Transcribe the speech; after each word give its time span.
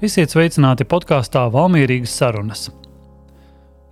Esiet 0.00 0.32
sveicināti 0.32 0.86
podkāstā 0.88 1.42
Valmīrīgas 1.52 2.14
sarunas. 2.16 2.70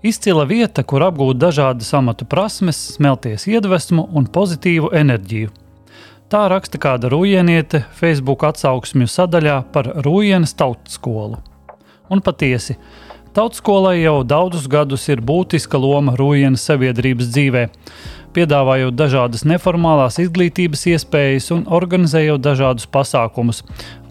Izcila 0.00 0.46
vieta, 0.48 0.80
kur 0.80 1.02
apgūt 1.04 1.36
dažādas 1.36 1.90
amatu 1.98 2.24
prasmes, 2.24 2.78
smelties 2.94 3.44
iedvesmu 3.50 4.06
un 4.16 4.24
pozitīvu 4.32 4.88
enerģiju. 4.96 5.52
Tā 6.32 6.46
raksta 6.48 6.80
kāda 6.80 7.10
rūjieniete 7.12 7.82
Facebook 7.98 8.46
atsauksmju 8.48 9.04
sadaļā 9.04 9.58
par 9.74 9.90
Rūjienas 10.06 10.56
tautas 10.56 10.96
skolu. 10.96 11.42
Un 12.08 12.24
patiesi, 12.24 12.78
tautas 13.34 13.62
skolai 13.62 14.00
jau 14.02 14.20
daudzus 14.24 14.68
gadus 14.70 15.08
ir 15.08 15.20
būtiska 15.24 15.80
loma 15.80 16.16
Rūjienas 16.18 16.64
sabiedrības 16.70 17.32
dzīvēm 17.34 17.74
piedāvājot 18.38 18.96
dažādas 18.96 19.44
neformālās 19.48 20.18
izglītības 20.22 20.84
iespējas 20.92 21.50
un 21.56 21.64
organizējot 21.78 22.42
dažādus 22.44 22.88
pasākumus, 22.94 23.62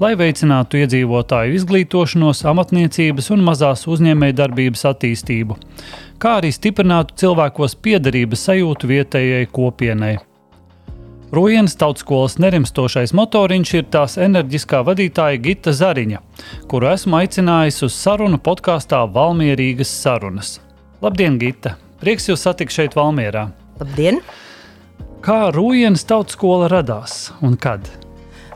lai 0.02 0.14
veicinātu 0.20 0.82
iedzīvotāju 0.82 1.58
izglītošanos, 1.60 2.44
amatniecības 2.52 3.32
un 3.36 3.46
mazās 3.48 3.86
uzņēmējdarbības 3.88 4.88
attīstību, 4.92 5.60
kā 6.22 6.38
arī 6.42 6.54
stiprinātu 6.56 7.18
cilvēkos 7.24 7.78
piederības 7.84 8.48
sajūtu 8.50 8.92
vietējai 8.94 9.52
kopienai. 9.54 10.18
Rujienas 11.32 11.76
tautskolas 11.76 12.38
nerimstošais 12.40 13.12
motoriņš 13.18 13.74
ir 13.76 13.88
tās 13.92 14.14
enerģiskā 14.22 14.80
vadītāja 14.88 15.42
Gita 15.44 15.74
Zariņa, 15.76 16.22
kuru 16.72 16.88
esmu 16.94 17.20
aicinājis 17.20 17.82
uz 17.84 17.98
sarunu 18.00 18.40
podkāstā 18.40 19.02
Valmierīgas 19.12 19.92
sarunas. 19.92 20.54
Labdien, 21.04 21.36
Gita! 21.42 21.76
Prieks 22.00 22.30
jūs 22.32 22.48
satikt 22.48 22.72
šeit 22.72 22.96
Valmierā! 22.96 23.50
Labdien! 23.82 24.22
Kā 25.20 25.50
Rūjienas 25.52 26.08
tautas 26.08 26.40
skola 26.40 26.72
radās 26.72 27.26
un 27.44 27.60
kad? 27.60 28.07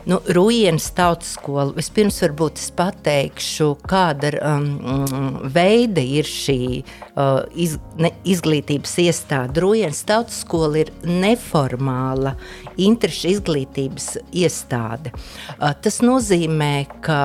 Nu, 0.10 0.18
Rūjienas 0.34 0.88
tautas 0.98 1.36
skola. 1.36 1.76
Vispirms 1.76 2.18
varbūt 2.24 2.58
es 2.58 2.72
pateikšu, 2.74 3.68
kāda 3.86 4.32
um, 4.50 5.38
veida 5.54 6.02
ir 6.02 6.26
šī 6.26 6.58
uh, 6.82 7.44
iz, 7.54 7.78
ne, 8.02 8.10
izglītības 8.26 8.96
iestāde. 9.04 9.62
Rūjienas 9.62 10.02
tautas 10.10 10.42
skola 10.42 10.82
ir 10.82 10.94
neformāla 11.06 12.34
interešu 12.82 13.36
izglītības 13.36 14.16
iestāde. 14.42 15.14
Uh, 15.14 15.70
tas 15.78 16.02
nozīmē, 16.02 16.74
ka 17.06 17.22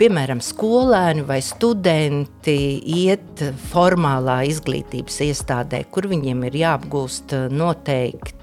piemēram, 0.00 0.42
skolēni 0.44 1.24
vai 1.28 1.40
studenti 1.44 2.58
iet 3.04 3.40
formālā 3.72 4.42
izglītības 4.52 5.22
iestādē, 5.30 5.86
kur 5.92 6.08
viņiem 6.12 6.44
ir 6.50 6.60
jāapgūst 6.64 7.36
noteikti 7.56 8.39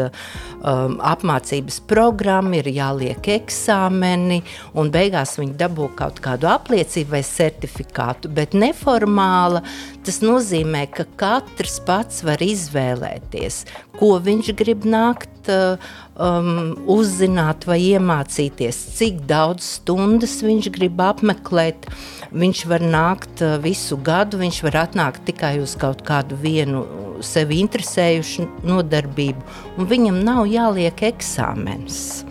um, 0.00 0.96
apmācības 1.04 1.80
programma, 1.90 2.58
ir 2.60 2.70
jāliek 2.72 3.30
eksāmeni, 3.36 4.40
un 4.78 4.90
beigās 4.94 5.36
viņi 5.40 5.56
dabū 5.60 5.90
kaut 5.98 6.20
kādu 6.24 6.50
apliecību 6.50 7.16
vai 7.16 7.22
certifikātu. 7.26 8.32
Bet 8.32 8.56
neformāla 8.56 9.62
tas 10.06 10.22
nozīmē, 10.24 10.86
ka 10.94 11.06
katrs 11.18 11.80
pats 11.86 12.22
var 12.26 12.42
izvēlēties, 12.44 13.64
ko 13.98 14.16
viņš 14.22 14.52
grib 14.58 14.86
nākt 14.88 15.50
uh, 15.52 15.76
um, 16.18 16.74
uzzināt 16.90 17.66
vai 17.68 17.78
iemācīties, 17.92 18.78
cik 18.96 19.22
daudz 19.28 19.66
stundas 19.78 20.38
viņš 20.44 20.70
grib 20.74 21.00
apmeklēt. 21.02 21.88
Viņš 22.36 22.62
var 22.70 22.84
nākt 22.84 23.42
uh, 23.44 23.56
visu 23.62 23.98
gadu, 24.02 24.40
viņš 24.42 24.62
var 24.66 24.82
atnākt 24.86 25.26
tikai 25.28 25.56
uz 25.62 25.76
kaut 25.78 26.02
kādu 26.06 26.38
vienu 26.40 26.84
sevi 27.24 27.60
interesējušu 27.64 28.48
nodarbību, 28.66 29.44
un 29.76 29.88
viņam 29.88 30.22
nav 30.26 30.44
jāliek 30.50 31.06
eksāmens. 31.12 32.24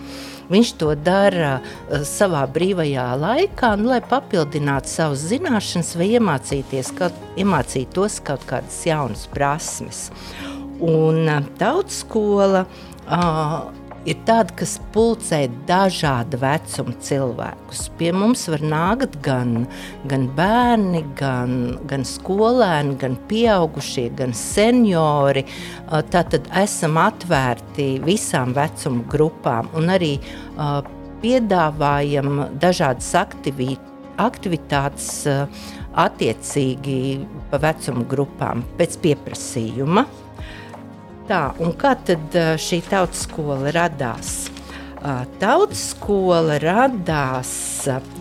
Viņš 0.45 0.71
to 0.77 0.91
dara 1.01 1.55
uh, 1.57 2.03
savā 2.05 2.43
brīvajā 2.53 3.05
laikā, 3.21 3.71
nu, 3.81 3.89
lai 3.93 4.01
papildinātu 4.05 4.91
savas 4.91 5.25
zināšanas 5.31 5.95
vai 5.97 6.11
iemācīties, 6.19 6.91
kaut, 6.99 7.15
iemācītos 7.39 8.19
kaut 8.25 8.45
kādas 8.49 8.83
jaunas 8.85 9.25
prasmes. 9.33 10.09
Un 10.85 11.23
uh, 11.23 11.39
tautas 11.57 12.03
skola 12.03 12.65
uh, 13.09 13.71
ir 14.05 14.17
tāda, 14.27 14.53
kas 14.59 14.75
pulcē 14.93 15.45
dažādu 15.69 16.39
vecumu 16.41 16.93
cilvēkus. 17.05 17.85
Pie 17.99 18.11
mums 18.15 18.45
var 18.51 18.63
nākt 18.65 19.17
gan, 19.25 19.65
gan 20.09 20.27
bērni, 20.37 21.01
gan, 21.19 21.55
gan 21.89 22.05
skolēni, 22.07 22.97
gan 23.01 23.17
pieaugušie, 23.29 24.09
gan 24.19 24.35
seniori. 24.37 25.45
Tātad 26.13 26.51
esam 26.61 26.99
atvērti 27.01 27.95
visām 28.05 28.53
vecuma 28.57 29.05
grupām 29.11 29.71
un 29.77 29.91
arī 29.95 30.15
uh, 30.19 30.79
piedāvājam 31.23 32.45
dažādas 32.61 33.11
aktivitātes 33.25 33.93
aktivitātes 34.15 35.25
attiecīgi 35.95 36.99
pa 37.51 37.59
vecuma 37.63 38.05
grupām 38.07 38.63
pēc 38.79 38.95
pieprasījuma. 39.03 40.05
Tā, 41.25 41.57
un 41.57 41.71
kā 41.73 41.95
tad 42.05 42.35
šī 42.61 42.85
tautas 42.85 43.23
skola 43.25 43.71
radās? 43.73 44.45
Tautas 45.41 45.81
skola 45.91 46.57
radās 46.61 47.49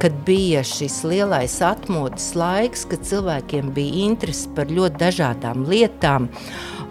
kad 0.00 0.12
bija 0.24 0.62
šis 0.64 1.04
lielais 1.08 1.62
atmodas 1.64 2.34
laiks, 2.38 2.84
kad 2.88 3.00
cilvēkiem 3.08 3.72
bija 3.76 3.94
interesi 4.08 4.48
par 4.56 4.66
ļoti 4.72 4.96
dažādām 5.00 5.58
lietām. 5.68 6.28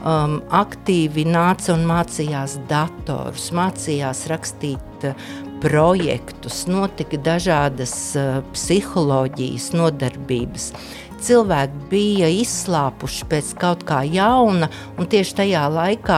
Um, 0.04 0.42
aktīvi 0.52 1.24
nāca 1.32 1.72
un 1.78 1.86
mācījās 1.88 2.58
datorus, 2.68 3.46
mācījās 3.56 4.26
rakstīt 4.28 5.06
uh, 5.08 5.30
projektus, 5.64 6.66
notika 6.68 7.16
dažādas 7.24 7.94
uh, 8.20 8.42
psiholoģijas 8.52 9.70
nodarbības. 9.72 10.74
Cilvēki 11.24 11.86
bija 11.88 12.28
izslāpuši 12.28 13.28
pēc 13.32 13.54
kaut 13.62 13.86
kā 13.88 14.02
jauna, 14.04 14.68
un 15.00 15.08
tieši 15.08 15.38
tajā 15.38 15.62
laikā 15.72 16.18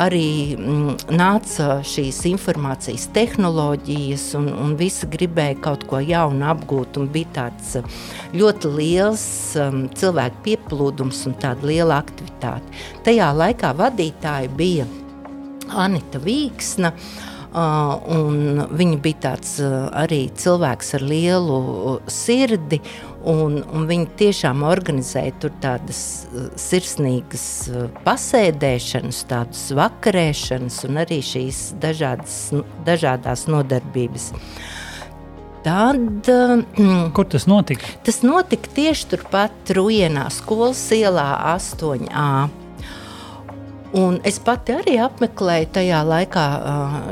arī 0.00 0.56
mm, 0.56 1.12
nāca 1.12 1.80
šīs 1.84 2.22
informācijas 2.30 3.04
tehnoloģijas, 3.16 4.26
un, 4.40 4.48
un 4.64 4.72
visi 4.80 5.08
gribēja 5.12 5.58
kaut 5.68 5.84
ko 5.90 6.00
jaunu 6.00 6.48
apgūt. 6.54 6.96
Bija 7.12 7.34
tāds 7.36 7.76
uh, 7.82 8.00
ļoti 8.32 8.72
liels 8.78 9.28
um, 9.60 9.84
cilvēku 9.92 10.42
pieplūdums 10.48 11.26
un 11.28 11.36
tāda 11.42 11.68
liela 11.68 12.00
aktivitāte. 12.00 12.84
Tajā 13.04 13.30
laikā 13.36 13.76
vadītāji 13.76 14.52
bija 14.56 14.88
Anita 15.84 16.22
Vīksna. 16.22 16.96
Uh, 16.96 17.32
Uh, 17.56 18.66
viņa 18.76 18.96
bija 19.00 19.16
tāds 19.30 19.54
uh, 19.64 19.86
arī 19.96 20.26
cilvēks 20.36 20.90
ar 20.98 21.04
lielu 21.08 21.54
sirdi, 22.12 22.82
un, 23.26 23.58
un 23.74 23.86
viņi 23.88 24.08
tiešām 24.20 24.64
organizēja 24.66 25.34
tur 25.42 25.54
tādas 25.62 26.00
uh, 26.30 26.48
sirsnīgas 26.60 27.46
pasēdēšanas, 28.06 29.22
tādas 29.30 29.68
vakarēšanas 29.76 30.80
un 30.88 31.02
arī 31.04 31.20
šīs 31.24 31.68
dažādas, 31.82 32.40
dažādās 32.86 33.46
nodarbības. 33.50 34.32
Tad, 35.66 36.28
Kur 37.14 37.26
tas 37.26 37.48
notika? 37.50 37.88
Tas 38.06 38.20
notika 38.22 38.70
tieši 38.76 39.08
turpat 39.10 39.72
Rujienā, 39.74 40.28
skolas 40.30 40.84
ielā 40.94 41.26
8A. 41.56 42.28
Un 43.96 44.20
es 44.28 44.38
pati 44.42 44.76
arī 44.76 44.94
apmeklēju 45.02 45.70
tajā 45.74 46.04
laikā 46.06 46.46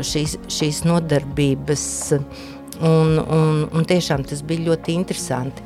šīs, 0.06 0.37
šīs 0.53 0.83
nodarbības. 0.87 1.87
Un, 2.82 3.19
un, 3.19 3.61
un 3.71 3.85
tiešām 3.87 4.25
tas 4.26 4.41
bija 4.47 4.71
ļoti 4.71 4.97
interesanti. 4.99 5.62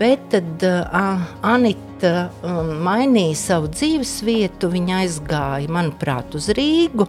Bet 0.00 0.26
tad 0.34 0.64
uh, 0.66 1.22
Anita 1.46 2.28
um, 2.44 2.74
mainīja 2.84 3.38
savu 3.38 3.70
dzīves 3.72 4.18
vietu. 4.26 4.68
Viņa 4.72 4.98
aizgāja, 5.04 5.70
manuprāt, 5.72 6.36
uz 6.36 6.50
Rīgu. 6.56 7.08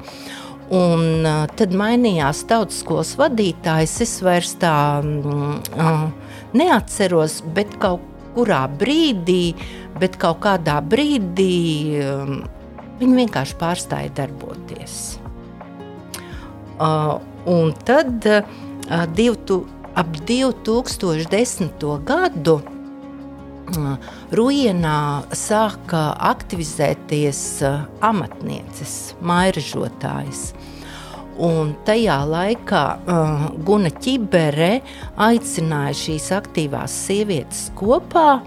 Un 0.72 1.28
uh, 1.28 1.44
tad 1.60 1.76
mainījās 1.76 2.46
tautiskos 2.48 3.18
vadītājs. 3.20 3.98
Es 4.06 4.16
vairs 4.24 4.56
tā 4.62 4.78
uh, 5.04 6.08
neatceros, 6.56 7.42
bet 7.56 7.76
kaut 7.84 8.08
kurā 8.32 8.64
brīdī, 8.80 9.52
bet 10.00 10.16
kaut 10.22 10.40
kādā 10.46 10.80
brīdī. 10.86 11.54
Um, 12.08 12.42
Viņi 13.02 13.16
vienkārši 13.18 13.56
pārstāja 13.58 14.12
darboties. 14.14 14.96
Uh, 16.78 17.16
un 17.50 17.72
tad 17.82 18.28
uh, 18.30 18.60
divtu, 19.16 19.64
ap 19.96 20.14
2010. 20.28 21.82
gadu 22.06 22.60
Rujienā 24.36 25.24
sāka 25.38 26.02
aktivizēties 26.32 27.40
amatnieces, 28.04 28.96
mairažotājs. 29.24 30.52
Un 31.42 31.72
tajā 31.88 32.18
laikā 32.28 32.82
uh, 33.00 33.46
Guna 33.66 33.90
Čibere 34.04 34.82
aicināja 35.16 35.96
šīs 35.98 36.28
aktīvās 36.36 36.98
sievietes 37.08 37.70
kopā 37.80 38.42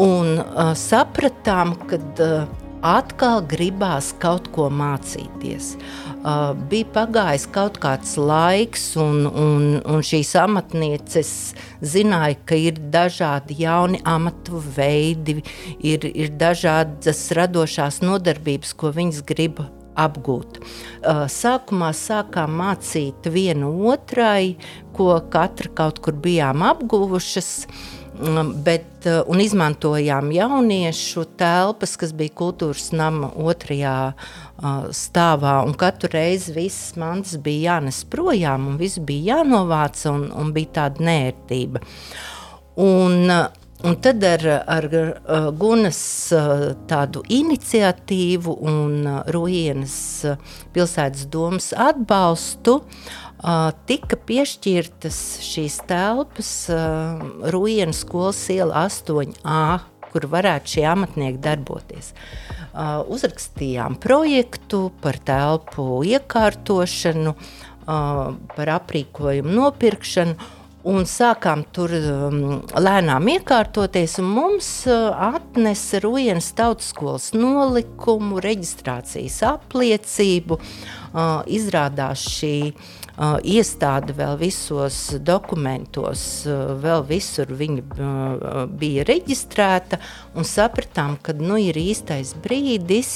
un 0.00 0.34
uh, 0.42 0.72
sapratām, 0.76 1.76
ka 1.88 2.00
uh, 2.00 2.59
atkal 2.86 3.42
gribās 3.48 4.12
kaut 4.22 4.48
ko 4.54 4.68
mācīties. 4.72 5.74
Uh, 6.20 6.52
bija 6.70 6.88
pagājis 6.94 7.46
kaut 7.52 7.78
kāds 7.80 8.16
laiks, 8.20 8.90
un, 9.00 9.24
un, 9.26 9.66
un 9.80 10.04
šīs 10.04 10.34
amatnieces 10.40 11.32
zināja, 11.80 12.36
ka 12.44 12.58
ir 12.60 12.80
dažādi 12.92 13.56
jauni 13.62 14.00
amatu 14.04 14.60
veidi, 14.76 15.40
ir, 15.80 16.04
ir 16.04 16.32
dažādas 16.40 17.28
radošās 17.36 18.02
nodarbības, 18.04 18.74
ko 18.76 18.92
viņas 18.96 19.22
grib 19.28 19.62
apgūt. 20.00 20.60
Sākumā 21.32 21.90
sākām 21.96 22.58
mācīt 22.60 23.26
vienu 23.32 23.72
otrai, 23.90 24.56
ko 24.96 25.16
katra 25.32 25.72
kaut 25.82 26.02
kur 26.04 26.16
bijām 26.16 26.64
apguvušas. 26.66 27.50
Bet, 28.20 29.06
un 29.32 29.40
izmantojām 29.40 30.28
jauniešu 30.34 31.24
telpas, 31.40 31.94
kas 32.00 32.12
bija 32.16 32.34
kultūras 32.36 32.90
nama 32.92 33.30
otrajā 33.32 33.94
uh, 34.12 34.90
stāvā. 34.92 35.54
Katru 35.80 36.10
reizi 36.12 36.52
visas 36.56 36.98
mantas 37.00 37.38
bija 37.40 37.78
jānes 37.78 38.02
projām, 38.12 38.68
un 38.68 38.76
viss 38.80 39.00
bija 39.00 39.38
jānovāc, 39.40 40.04
un, 40.12 40.28
un 40.36 40.52
bija 40.52 40.74
tāda 40.82 41.08
nērtība. 41.08 41.82
Un, 42.80 43.24
uh, 43.30 43.48
Un 43.80 43.94
tad 43.96 44.20
ar, 44.28 44.42
ar 44.68 44.86
Gunas 45.56 46.00
tādu 46.90 47.22
iniciatīvu 47.32 48.52
un 48.68 49.06
Rujienas 49.32 49.94
pilsētas 50.74 51.24
domas 51.32 51.70
atbalstu 51.72 52.82
tika 53.88 54.18
piešķirtas 54.28 55.18
šīs 55.44 55.78
telpas 55.88 56.50
Rujienas 57.52 58.02
skolas 58.04 58.42
iela 58.52 58.84
8A, 58.88 59.62
kur 60.10 60.26
varētu 60.32 60.74
šie 60.74 60.86
amatnieki 60.90 61.40
darboties. 61.42 62.12
Uzrakstījām 63.10 63.96
projektu 64.02 64.88
par 65.02 65.18
telpu 65.26 66.02
iekārtošanu, 66.06 67.34
par 67.86 68.72
aprīkojumu 68.76 69.56
nopirkšanu 69.56 70.36
Un 70.80 71.04
sākām 71.04 71.60
tur 71.76 71.92
um, 71.92 72.36
lēnām 72.72 73.26
iekārtoties, 73.28 74.14
un 74.22 74.30
mums 74.32 74.68
uh, 74.88 75.10
atnesa 75.12 75.98
Rujienas 76.00 76.46
tautskolas 76.56 77.34
nolikumu, 77.36 78.38
reģistrācijas 78.40 79.42
apliecību. 79.50 80.56
Uh, 80.56 81.42
izrādās 81.52 82.22
šī 82.32 82.54
uh, 82.70 83.36
iestāde 83.44 84.16
vēl 84.16 84.38
visos 84.40 85.02
dokumentos, 85.20 86.24
uh, 86.48 86.72
vēl 86.80 87.04
visur 87.10 87.52
viņa 87.60 87.84
uh, 87.84 88.64
bija 88.80 89.04
reģistrēta, 89.10 90.00
un 90.32 90.48
sapratām, 90.48 91.18
ka 91.20 91.36
nu 91.36 91.60
ir 91.60 91.76
īstais 91.76 92.32
brīdis, 92.40 93.12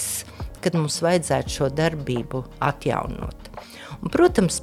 kad 0.60 0.76
mums 0.76 1.00
vajadzētu 1.06 1.56
šo 1.56 1.72
darbību 1.72 2.44
atjaunot. 2.60 3.44
Un, 4.05 4.11
protams, 4.12 4.59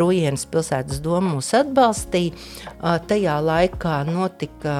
Rujienas 0.00 0.48
pilsētas 0.50 0.98
doma 1.04 1.36
mūs 1.36 1.52
atbalstīja. 1.54 2.34
Tajā 3.06 3.36
laikā 3.46 4.00
notika 4.08 4.74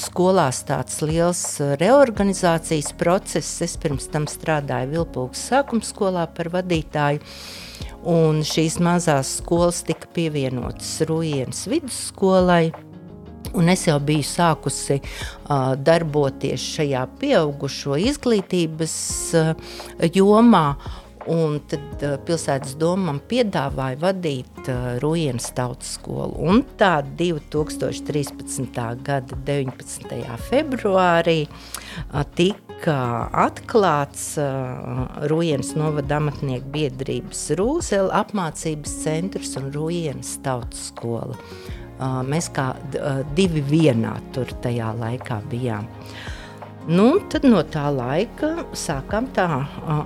skolās 0.00 0.62
tāds 0.64 1.02
liels 1.04 1.42
reorganizācijas 1.82 2.94
process. 2.96 3.58
Es 3.66 3.76
pirms 3.80 4.08
tam 4.14 4.24
strādāju 4.32 4.94
Vilpūgas 4.94 5.44
sākuma 5.50 5.84
skolā 5.84 6.24
par 6.32 6.48
vadītāju. 6.56 7.20
Un 8.08 8.40
šīs 8.48 8.78
mazās 8.84 9.36
skolas 9.42 9.82
tika 9.84 10.08
pievienotas 10.16 10.96
Rujienas 11.08 11.66
vidusskolai. 11.68 12.72
Un 13.54 13.68
es 13.70 13.84
jau 13.86 14.00
biju 14.02 14.24
sākusi 14.24 14.98
uh, 14.98 15.74
darboties 15.78 16.64
šajā 16.74 17.04
pieaugušo 17.20 18.00
izglītības 18.08 18.96
uh, 19.38 19.52
jomā. 20.16 20.66
Un 21.30 21.56
tad 21.70 22.02
pilsētas 22.26 22.74
doma 22.76 23.06
man 23.06 23.20
piedāvāja 23.30 23.96
vadīt 24.02 24.68
Rujienas 25.00 25.46
tautas 25.56 25.94
skolu. 25.96 26.36
Un 26.50 26.60
tā 26.76 26.98
2013. 27.16 28.76
gada 29.06 29.38
19. 29.46 30.18
februārī 30.50 31.46
tika 32.36 32.98
atklāts 33.46 34.34
Rujienas 35.32 35.72
novada 35.80 36.20
amatnieku 36.20 36.68
biedrības 36.74 37.46
Rūzela 37.56 38.20
apmācības 38.20 38.98
centrs 39.06 39.56
un 39.60 39.72
Rujienas 39.72 40.36
tautas 40.44 40.90
skola. 40.90 41.38
Mēs 42.28 42.50
kā 42.52 42.72
divi 43.38 43.62
vienā 43.64 44.18
tur 44.36 44.50
tajā 44.60 44.92
laikā 45.00 45.40
bijām. 45.48 45.88
Nu, 46.84 47.14
tad 47.32 47.46
no 47.48 47.62
tā 47.64 47.86
laika 47.88 48.66
sākām 48.76 49.30
tā 49.32 49.46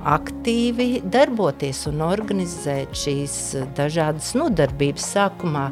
aktīvi 0.06 1.00
darboties 1.02 1.80
un 1.90 2.04
organizēt 2.06 2.94
šīs 2.94 3.34
dažādas 3.74 4.28
nodarbības. 4.38 5.08
Sākumā 5.16 5.64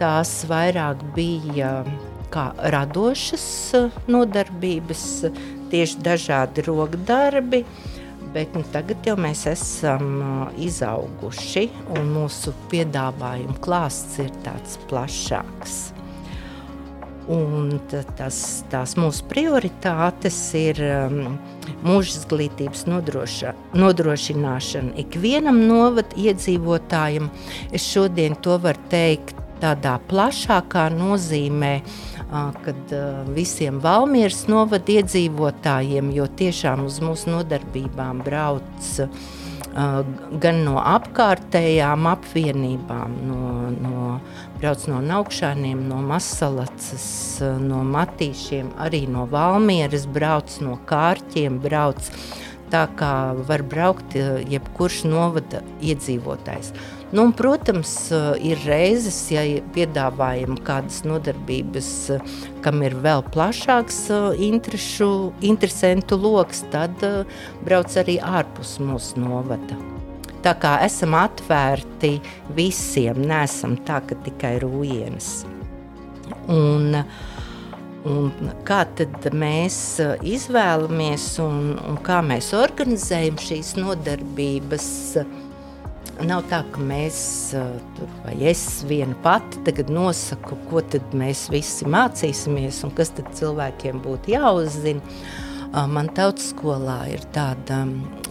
tās 0.00 0.32
vairāk 0.50 1.06
bija 1.14 1.70
kā 2.34 2.48
radošas 2.74 3.46
nodarbības, 4.10 5.06
tieši 5.70 6.02
dažādi 6.02 6.66
rokdarbi, 6.66 7.62
bet 8.34 8.58
nu, 8.58 8.66
tagad 8.74 9.06
jau 9.06 9.14
mēs 9.22 9.46
esam 9.52 10.24
izauguši 10.58 11.68
un 12.00 12.14
mūsu 12.18 12.50
piedāvājuma 12.72 13.60
klāsts 13.62 14.18
ir 14.26 14.34
tāds 14.42 14.80
plašāks. 14.90 15.82
Un 17.30 17.76
tas, 18.18 18.36
tās 18.72 18.96
mūsu 18.98 19.22
prioritātes 19.30 20.34
ir 20.58 20.80
um, 20.82 21.38
mūža 21.86 22.18
izglītības 22.18 22.82
nodrošināšana 22.90 24.96
ikvienam 25.04 25.60
novada 25.68 26.10
iedzīvotājam. 26.18 27.30
Es 27.70 27.86
šodien 27.86 28.34
to 28.42 28.58
varu 28.62 28.82
teikt 28.90 29.38
tādā 29.62 29.94
plašākā 30.10 30.88
nozīmē, 30.90 31.74
kad 32.64 32.94
visiem 33.36 33.78
Valmieras 33.84 34.48
novada 34.50 34.92
iedzīvotājiem, 34.96 36.10
jo 36.16 36.26
tiešām 36.40 36.78
uz 36.88 36.96
mūsu 37.04 37.30
nodarbībām 37.36 38.16
brauc 38.26 38.88
gan 39.72 40.58
no 40.66 40.76
apkārtējām 40.80 42.06
apvienībām, 42.10 43.14
no, 43.28 43.70
no, 43.72 44.20
brauc 44.62 44.84
no 44.86 45.00
Naukšāniem, 45.02 45.80
no 45.90 45.98
Masalacas, 46.06 47.42
no 47.58 47.80
Matīšiem, 47.82 48.70
arī 48.78 49.08
no 49.10 49.26
Valmieras 49.26 50.06
brauc, 50.06 50.54
no 50.62 50.76
Kārķiem 50.86 51.58
brauc, 51.64 52.06
tā 52.70 52.84
kā 52.94 53.34
var 53.48 53.64
braukt 53.66 54.14
jebkurš 54.14 55.02
novada 55.10 55.64
iedzīvotājs. 55.82 56.70
Nu, 57.12 57.26
un, 57.26 57.34
protams, 57.36 57.90
ir 58.40 58.62
reizes, 58.64 59.18
ja 59.34 59.42
piedāvājam 59.74 60.54
kādas 60.64 61.02
nodarbības, 61.04 61.90
kam 62.64 62.86
ir 62.86 62.94
vēl 63.02 63.26
plašāks 63.34 64.04
interešu, 64.46 65.32
interesantu 65.44 66.22
lokus, 66.22 66.62
tad 66.72 67.02
brauc 67.66 67.98
arī 67.98 68.20
ārpus 68.22 68.78
mūsu 68.80 69.26
novada. 69.26 69.91
Tā 70.42 70.54
kā 70.58 70.76
esam 70.86 71.14
atvērti 71.18 72.16
visiem, 72.56 73.20
nesam 73.28 73.76
tā, 73.86 74.00
ka 74.06 74.18
tikai 74.24 74.56
rūjienas. 74.62 75.30
Un, 76.50 76.96
un 78.08 78.50
kā 78.66 78.82
tad 78.98 79.28
mēs 79.36 79.76
izvēlamies 80.26 81.28
un, 81.44 81.76
un 81.78 82.00
kā 82.02 82.18
mēs 82.26 82.52
organizējam 82.58 83.38
šīs 83.50 83.76
nodarbības– 83.78 84.90
Nav 86.22 86.44
tā, 86.50 86.60
ka 86.70 86.80
mēs, 86.84 87.16
tur, 87.96 88.10
vai 88.22 88.34
es 88.50 88.60
viena 88.86 89.14
pati 89.24 89.62
tagad 89.66 89.88
nosaku, 89.90 90.58
ko 90.68 90.82
tad 90.92 91.14
mēs 91.18 91.46
visi 91.50 91.88
mācīsimies 91.88 92.82
un 92.86 92.92
kas 92.94 93.10
tad 93.16 93.30
cilvēkiem 93.38 94.02
būtu 94.04 94.34
jāuzzina. 94.34 95.00
Man 95.72 96.10
tautas 96.12 96.50
skolā 96.52 96.98
ir 97.14 97.22
tāda 97.32 97.84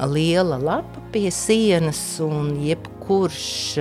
liela 0.05 0.59
lapa 0.61 1.01
pie 1.13 1.31
sienas 1.33 1.99
un 2.21 2.53
jebkurš 2.61 3.79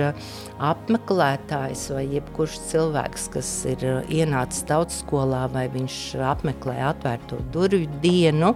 apmeklētājs 0.61 1.83
vai 1.93 2.05
jebkurš 2.15 2.57
cilvēks, 2.71 3.27
kas 3.35 3.51
ir 3.69 3.85
ienācis 4.09 4.65
tautas 4.69 5.03
skolā 5.03 5.43
vai 5.53 5.67
viņš 5.73 5.99
apmeklē 6.31 6.79
atvērto 6.89 7.37
durvju 7.53 8.01
dienu, 8.01 8.55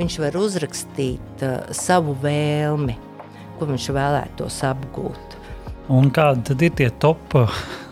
viņš 0.00 0.18
var 0.24 0.40
uzrakstīt 0.40 1.44
savu 1.76 2.16
vēlmi 2.24 2.96
ko 3.58 3.68
viņš 3.68 3.90
vēlētos 3.94 4.60
apgūt. 4.68 5.36
Un 5.88 6.10
kādi 6.12 6.44
tad 6.50 6.62
ir 6.62 6.72
tie 6.76 6.88
top, 7.00 7.34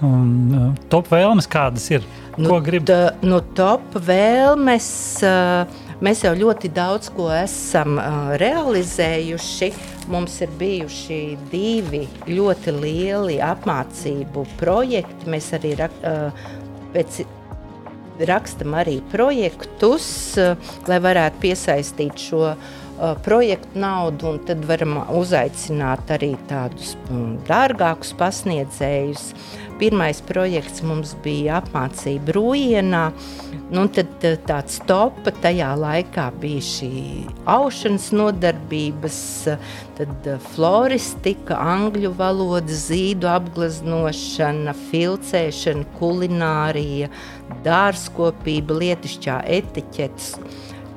um, 0.04 0.74
top 0.92 1.08
vēlmes, 1.10 1.48
kādas 1.48 1.88
ir? 1.94 2.04
Nu, 2.36 2.50
ko 2.50 2.58
grib? 2.64 2.84
Tā, 2.88 3.16
nu, 3.24 3.40
top 3.56 3.96
vēlmes, 4.04 4.88
uh, 5.24 5.85
mēs 6.04 6.24
jau 6.24 6.32
ļoti 6.36 6.70
daudz 6.76 7.10
ko 7.16 7.28
esam 7.34 8.00
uh, 8.00 8.34
realizējuši. 8.40 9.70
Mums 10.12 10.36
ir 10.44 10.52
bijuši 10.60 11.20
divi 11.50 12.04
ļoti 12.28 12.74
lieli 12.76 13.40
apmācību 13.42 14.46
projekti. 14.60 15.30
Mēs 15.32 15.50
arī 15.56 15.74
uh, 15.82 16.46
pēc 16.94 17.22
rakstam 18.28 18.76
arī 18.78 19.00
projektus, 19.12 20.08
uh, 20.40 20.56
lai 20.88 21.00
varētu 21.04 21.42
piesaistīt 21.42 22.28
šo 22.28 22.54
projektu 23.24 23.78
naudu, 23.78 24.32
un 24.32 24.40
tad 24.48 24.64
varam 24.68 24.98
uzaicināt 25.18 26.10
arī 26.16 26.32
tādus 26.50 26.94
um, 27.10 27.36
dārgākus 27.48 28.14
pasniedzējus. 28.18 29.30
Pirmais 29.76 30.22
projekts 30.24 30.80
mums 30.80 31.10
bija 31.20 31.58
apmācība 31.58 32.32
Rūjienā, 32.32 33.02
nu, 33.76 33.82
tad 33.92 34.24
eh, 34.24 34.38
tāds 34.48 34.78
topa 34.88 35.34
tajā 35.44 35.74
laikā 35.76 36.30
bija 36.40 36.62
šī 36.64 36.88
aušanas 37.52 38.06
nodarbības, 38.16 39.18
tad 39.98 40.30
eh, 40.32 40.38
floristika, 40.54 41.58
angļu 41.74 42.14
valoda, 42.16 42.72
zīdu 42.72 43.28
apgleznošana, 43.34 44.72
filcēšana, 44.88 45.84
kulinārija, 46.00 47.10
dārzkopība, 47.68 48.80
lietišķā 48.80 49.42
etiķetes 49.60 50.32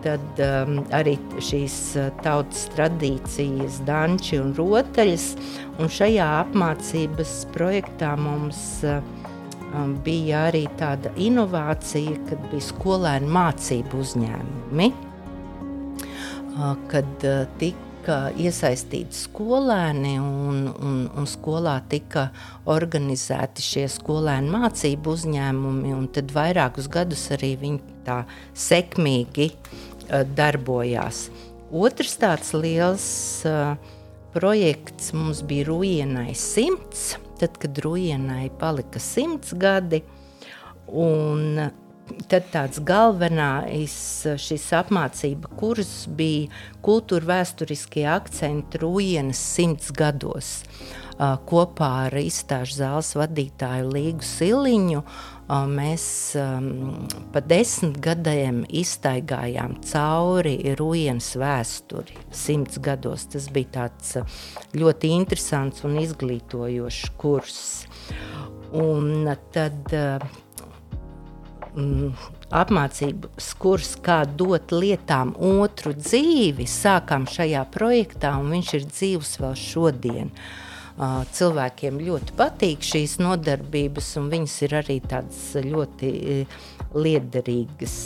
tad 0.04 0.42
um, 0.44 0.80
arī 0.96 1.16
šīs 1.44 1.78
uh, 2.00 2.10
tautas 2.24 2.68
tradīcijas, 2.76 3.82
danči 3.88 4.40
un 4.42 4.54
rotaļas. 4.58 5.32
Un 5.80 5.92
šajā 5.92 6.28
apmācības 6.44 7.34
projektā 7.56 8.14
mums 8.20 8.62
uh, 8.88 9.00
um, 9.74 9.98
bija 10.06 10.46
arī 10.50 10.66
tāda 10.80 11.12
inovācija, 11.20 12.18
kad 12.30 12.48
bija 12.52 12.70
skolēnu 12.70 13.30
mācību 13.36 14.02
uzņēmumi, 14.06 14.90
uh, 14.94 16.74
kad 16.92 17.28
uh, 17.28 17.44
tika 17.62 18.20
iesaistīti 18.40 19.14
skolēni 19.14 20.16
un, 20.24 20.64
un, 20.72 21.04
un 21.14 21.28
skolā 21.30 21.76
tika 21.92 22.30
organizēti 22.70 23.66
šie 23.66 23.86
skolēnu 23.92 24.56
mācību 24.56 25.14
uzņēmumi, 25.18 25.94
un 25.98 26.10
tad 26.16 26.34
vairākus 26.34 26.90
gadus 26.92 27.28
arī 27.36 27.54
viņi 27.62 28.02
tā 28.08 28.24
sekmīgi 28.58 29.52
uh, 29.52 29.86
darbojās. 30.10 31.28
Otrs 31.70 32.16
tāds 32.18 32.54
liels 32.58 33.08
uh, 33.46 33.76
projekts 34.34 35.14
mums 35.14 35.44
bija 35.46 35.68
Rujienai 35.70 36.34
simts, 36.38 37.18
tad, 37.42 37.58
kad 37.62 37.78
Rujienai 37.84 38.50
palika 38.60 39.02
simts 39.02 39.54
gadi, 39.58 40.02
un 40.90 41.70
tad 42.30 42.48
tāds 42.54 42.82
galvenais 42.82 43.96
šis 44.42 44.66
apmācība 44.80 45.52
kurs 45.60 46.08
bija 46.18 46.50
kultūra 46.86 47.36
vēsturiskie 47.36 48.08
akcenti 48.10 48.82
Rujienas 48.82 49.42
simts 49.56 49.94
gados. 49.94 50.60
Kopā 51.20 51.88
ar 52.06 52.14
izstāžu 52.16 52.78
zāles 52.80 53.10
vadītāju 53.20 53.90
Līgu 53.92 54.24
Siliņu 54.24 55.02
mēs 55.68 56.04
pa 57.34 57.42
desmit 57.44 57.98
gadiem 58.06 58.62
iztaigājām 58.64 59.74
cauri 59.84 60.54
Rujienas 60.80 61.34
vēsturi 61.42 62.16
simts 62.32 62.80
gados. 62.80 63.26
Tas 63.34 63.50
bija 63.52 63.68
tāds 63.74 64.16
ļoti 64.80 65.12
interesants 65.18 65.84
un 65.84 66.00
izglītojošs 66.00 67.12
kurs. 67.20 67.60
Un 68.80 69.28
tad 69.52 69.92
um, 71.76 72.16
apmācības 72.48 73.52
kurs, 73.60 73.92
kā 74.08 74.22
dot 74.40 74.72
lietām 74.72 75.36
otru 75.36 75.92
dzīvi, 76.00 76.64
sākām 76.64 77.28
šajā 77.28 77.68
projektā, 77.76 78.38
un 78.40 78.56
viņš 78.56 78.74
ir 78.80 78.90
dzīvs 78.94 79.36
vēl 79.44 79.56
šodien. 79.68 80.32
Uh, 80.32 80.66
cilvēkiem 81.00 82.00
ļoti 82.04 82.36
patīk 82.40 82.84
šīs 82.84 83.20
nodarbības, 83.24 84.14
un 84.20 84.32
viņas 84.34 84.56
ir 84.68 84.78
arī 84.82 85.00
tādas 85.06 85.44
ļoti 85.64 86.12
liederīgas. 86.96 88.00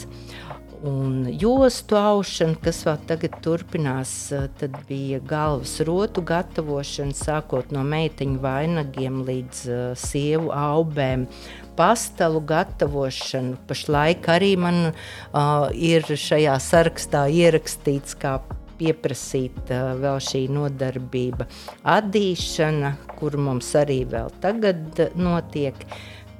Un 0.83 1.29
jostu 1.39 1.95
aušana, 1.95 2.57
kas 2.59 2.81
vēl 2.83 2.97
tagad 3.07 3.37
turpinās, 3.45 4.11
tad 4.59 4.73
bija 4.89 5.21
galvas 5.23 5.77
rotu 5.87 6.19
gatavošana, 6.27 7.15
sākot 7.15 7.71
no 7.71 7.85
meiteņu 7.87 8.41
vainagiem 8.43 9.21
līdz 9.23 9.61
sievu 9.95 10.51
aubēm, 10.51 11.23
pastalu 11.79 12.41
gatavošanu. 12.51 13.61
Pašlaik 13.69 14.27
arī 14.35 14.57
man 14.59 14.89
uh, 14.89 15.71
ir 15.71 16.03
šajā 16.03 16.57
sarakstā 16.67 17.29
ierakstīts 17.31 18.19
kā 18.19 18.41
pieprasīt 18.79 19.71
uh, 19.73 19.93
vēl 19.99 20.19
šī 20.23 20.45
nodarbība, 20.53 21.47
adīšana, 21.95 22.95
kur 23.19 23.37
mums 23.41 23.73
arī 23.79 24.03
vēl 24.09 24.33
tagad 24.43 25.05
notiek, 25.19 25.85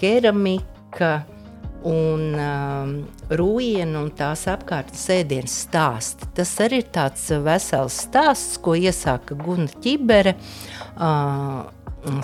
keramika 0.02 1.16
un 1.88 2.34
um, 2.40 2.92
rūjiena 3.36 4.00
un 4.00 4.10
tās 4.16 4.46
apkārtnes 4.52 5.04
ēdienas 5.18 5.56
stāsti. 5.66 6.30
Tas 6.38 6.52
arī 6.64 6.82
ir 6.84 6.90
tāds 6.96 7.28
vesels 7.44 8.00
stāsts, 8.08 8.60
ko 8.64 8.76
iesāka 8.80 9.38
Guna 9.40 9.70
Ķibere. 9.84 10.38
Uh, 10.96 11.64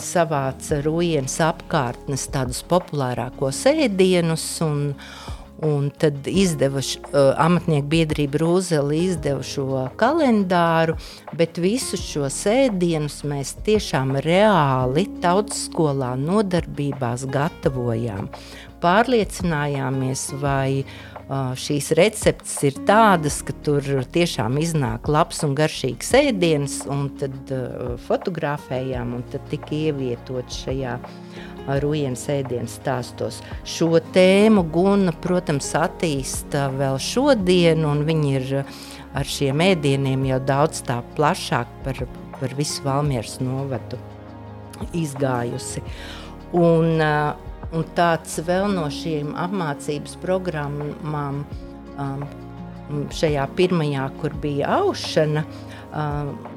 savāca 0.04 0.82
rūjienas 0.84 1.38
apkārtnes 1.46 2.26
tādus 2.34 2.60
populārākos 2.68 3.62
ēdienus 3.72 4.44
un, 4.66 4.90
Un 5.66 5.90
tad 5.92 6.28
izdeva 6.32 6.80
uh, 6.80 7.34
amatnieku 7.36 7.90
biedrība 7.92 8.40
Rūzela 8.40 8.96
izdeva 8.96 9.44
šo 9.44 9.82
kalendāru, 10.00 10.96
bet 11.36 11.60
visus 11.60 12.06
šos 12.08 12.38
ēdienus 12.48 13.22
mēs 13.28 13.58
tiešām 13.68 14.16
reāli 14.24 15.10
tautas 15.20 15.66
skolā 15.68 16.14
nodarbībās 16.20 17.28
gatavojām. 17.34 18.30
Pārliecinājāmies, 18.80 20.30
vai 20.40 20.86
uh, 20.86 21.52
šīs 21.60 21.92
receptes 22.00 22.56
ir 22.64 22.80
tādas, 22.88 23.42
ka 23.44 23.52
tur 23.66 23.84
tiešām 24.16 24.62
iznāk 24.64 25.12
labs 25.12 25.44
un 25.44 25.60
garšīgs 25.60 26.14
ēdiens, 26.22 26.80
un 26.88 27.10
tad 27.20 27.36
uh, 27.52 27.98
fotografējām, 28.08 29.18
un 29.20 29.28
tad 29.36 29.44
tika 29.52 29.76
ievietot 29.76 30.56
šajā 30.62 30.96
Rujienas 31.84 32.26
ēdienas 32.32 32.78
stāstos. 32.80 33.40
Šo 33.68 34.00
tēmu 34.14 34.64
Guna, 34.74 35.14
protams, 35.24 35.70
attīsta 35.78 36.68
vēl 36.74 37.00
šodien, 37.04 37.86
un 37.88 38.04
viņi 38.08 38.34
ir 38.40 38.50
ar 39.18 39.30
šiem 39.30 39.62
ēdieniem 39.66 40.26
jau 40.32 40.40
daudz 40.50 40.84
tā 40.88 41.00
plašāk 41.18 41.72
par, 41.86 42.04
par 42.40 42.58
visu 42.58 42.84
Valmieras 42.86 43.40
novadu 43.44 44.00
izgājusi. 44.96 45.84
Un, 46.58 46.98
un 47.00 47.90
tāds 47.98 48.40
vēl 48.46 48.70
no 48.74 48.88
šīm 48.94 49.36
apmācības 49.38 50.18
programmām 50.24 51.44
um, 52.00 52.30
šajā 53.14 53.46
pirmajā, 53.58 54.08
kur 54.22 54.34
bija 54.42 54.80
aušana, 54.80 55.46
uh, 55.46 55.69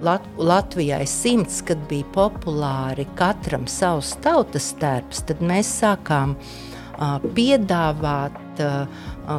Lat 0.03 0.25
Latvijai 0.37 1.07
simts, 1.09 1.63
kad 1.65 1.81
bija 1.89 2.05
populāri 2.13 3.07
katram 3.17 3.65
savs 3.71 4.13
tautas 4.25 4.73
tērps, 4.81 5.23
tad 5.29 5.41
mēs 5.41 5.71
sākām 5.81 6.35
piedāvāt 7.33 8.61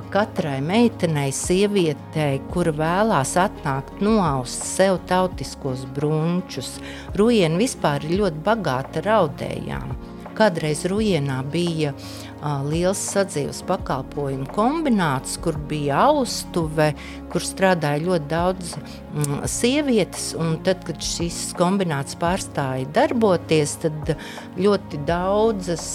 katrai 0.09 0.57
meitenei, 0.65 1.29
sievietei, 1.35 2.41
kura 2.51 2.73
vēlās 2.73 3.35
atnākt 3.37 4.01
noaust 4.01 4.65
sev 4.65 4.97
tautiskos 5.07 5.85
brunčus. 5.93 6.79
Rujiena 7.19 7.61
vispār 7.61 8.07
ir 8.09 8.17
ļoti 8.23 8.43
bagāta 8.47 9.05
raudējām. 9.05 9.93
Kādreiz 10.33 10.81
Rujienā 10.89 11.43
bija 11.53 11.91
uh, 11.93 12.32
liels 12.67 12.99
sadzīves 13.13 13.61
pakalpojumu 13.67 14.47
kombināts, 14.53 15.37
kur 15.43 15.57
bija 15.69 16.01
austuve, 16.09 16.91
kur 17.31 17.45
strādāja 17.45 18.03
ļoti 18.03 18.29
daudz 18.31 18.73
mm, 18.77 19.43
sievietes. 19.49 20.31
Tad, 20.65 20.83
kad 20.87 21.03
šis 21.03 21.39
kombināts 21.57 22.17
pārstāja 22.19 22.89
darboties, 22.95 23.77
tad 23.85 24.15
ļoti 24.59 25.01
daudzas 25.07 25.85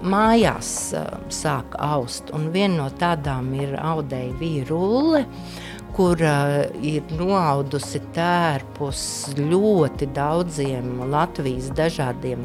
mājās 0.00 0.74
sāka 1.32 1.82
aust. 1.90 2.32
Un 2.36 2.50
viena 2.54 2.84
no 2.84 2.88
tādām 3.00 3.52
ir 3.58 3.76
audēja 3.80 4.36
vīrulle. 4.40 5.26
Kur 5.96 6.20
uh, 6.22 6.60
ir 6.86 7.06
noaudusi 7.18 8.00
tērpus 8.14 9.02
ļoti 9.38 10.08
daudziem 10.16 11.02
Latvijas 11.10 11.70
dažādiem 11.76 12.44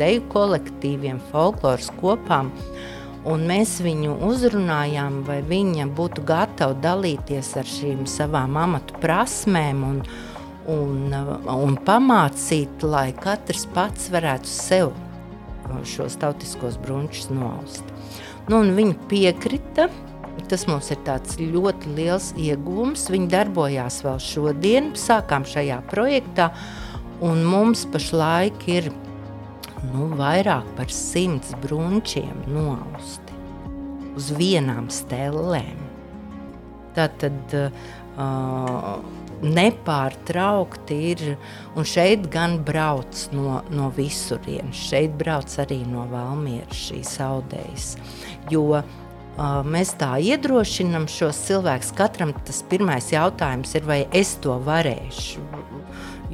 deju 0.00 0.24
kolektīviem, 0.32 1.20
folkloras 1.30 1.90
kopām. 2.00 2.50
Un 3.28 3.44
mēs 3.48 3.76
viņu 3.84 4.16
uzrunājām, 4.24 5.20
vai 5.26 5.42
viņa 5.44 5.90
būtu 5.96 6.24
gatava 6.28 6.76
dalīties 6.80 7.52
ar 7.60 7.68
šīm 7.68 8.06
savām 8.08 8.56
amatu 8.56 8.96
prasmēm 9.02 9.84
un, 9.84 10.00
un, 10.72 11.14
un 11.52 11.76
pamācīt, 11.84 12.80
lai 12.88 13.10
katrs 13.20 13.66
pats 13.74 14.08
varētu 14.12 14.48
sev 14.48 14.94
šos 15.86 16.16
tautiskos 16.20 16.78
brunčus 16.82 17.28
noaust. 17.30 17.84
Nu, 18.50 18.62
viņa 18.74 18.96
piekrita, 19.10 19.90
Tas 20.48 20.66
mums 20.68 20.90
ir 20.94 21.00
ļoti 21.54 21.94
liels 21.96 22.30
iegūms. 22.38 23.08
Viņi 23.12 23.30
darbojās 23.32 24.00
vēl 24.06 24.18
šodien, 24.22 24.92
sākām 24.98 25.44
šajā 25.48 25.80
projektā. 25.90 26.50
Un 27.20 27.44
mums 27.44 27.84
pašlaik 27.92 28.64
ir 28.72 28.88
nu, 29.92 30.08
vairāk 30.16 30.68
par 30.78 30.92
simts 30.92 31.52
brunčiem 31.62 32.44
noausti 32.48 33.36
uz 34.16 34.30
vienām 34.36 34.88
stellēm. 34.92 35.88
Tātad 36.96 37.54
uh, 37.56 38.96
nepārtraukti 39.40 40.96
ir, 41.12 41.22
un 41.78 41.86
šeit 41.86 42.26
gan 42.32 42.58
brauc 42.66 43.28
no, 43.36 43.60
no 43.72 43.90
visurienes, 43.96 44.80
šeit 44.90 45.14
brauc 45.20 45.54
arī 45.62 45.80
no 45.88 46.08
Valmieras 46.10 46.88
šīs 46.88 47.14
audējas, 47.24 47.94
jo 48.52 48.66
uh, 48.80 48.98
mēs 49.40 49.94
tā 50.00 50.14
iedrošinam 50.20 51.06
šos 51.10 51.38
cilvēkus, 51.48 51.94
katram 51.96 52.34
tas 52.46 52.62
pirmais 52.70 53.10
jautājums 53.12 53.74
ir, 53.78 53.86
vai 53.88 54.00
es 54.16 54.34
to 54.44 54.58
varēšu, 54.66 55.42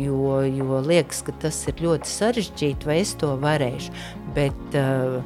jo, 0.00 0.40
jo 0.46 0.80
liekas, 0.86 1.22
ka 1.26 1.34
tas 1.46 1.60
ir 1.70 1.82
ļoti 1.86 2.10
sarežģīti, 2.10 2.88
vai 2.88 3.00
es 3.04 3.14
to 3.18 3.34
varēšu. 3.42 3.94
Bet 4.36 4.78
uh, 4.78 5.20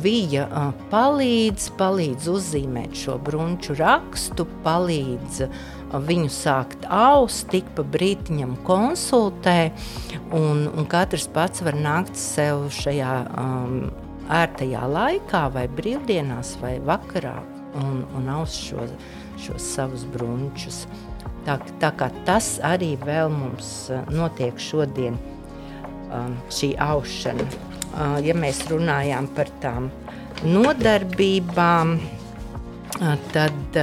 Vija 0.00 0.46
uh, 0.48 0.70
palīdz, 0.90 1.68
palīdz 1.78 2.28
uzzīmēt 2.32 2.96
šo 2.98 3.18
brunču 3.22 3.76
rakstu, 3.78 4.46
palīdz 4.64 5.44
uh, 5.46 5.58
viņu 6.02 6.30
sākt 6.32 6.86
aust, 6.90 7.46
tik 7.52 7.68
pa 7.76 7.84
brītiņam 7.86 8.56
konsultē, 8.66 9.70
un, 10.34 10.66
un 10.72 10.88
katrs 10.90 11.28
pats 11.32 11.62
var 11.64 11.78
nākt 11.78 12.18
sev 12.18 12.66
šajā 12.74 13.18
um, 13.38 13.84
ērtajā 14.32 14.84
laikā, 14.88 15.42
vai 15.54 15.66
brīvdienās, 15.68 16.54
vai 16.62 16.78
vakarā, 16.84 17.36
un, 17.80 18.04
un 18.16 18.30
aust 18.32 18.60
šo, 18.68 18.86
šos 19.40 19.68
savus 19.74 20.06
brunčus. 20.14 20.84
Tā, 21.44 21.58
tā 21.80 21.90
kā 21.98 22.08
tas 22.24 22.54
arī 22.64 22.94
vēl 23.02 23.28
mums 23.32 23.90
uh, 23.92 24.04
notiek 24.12 24.58
šodien, 24.60 25.18
um, 26.08 26.36
šī 26.48 26.72
aušana. 26.80 27.46
Uh, 27.94 28.18
ja 28.24 28.36
mēs 28.36 28.64
runājām 28.70 29.28
par 29.36 29.50
tām 29.62 29.90
nodarbībām, 30.44 31.98
uh, 31.98 33.12
tad 33.34 33.80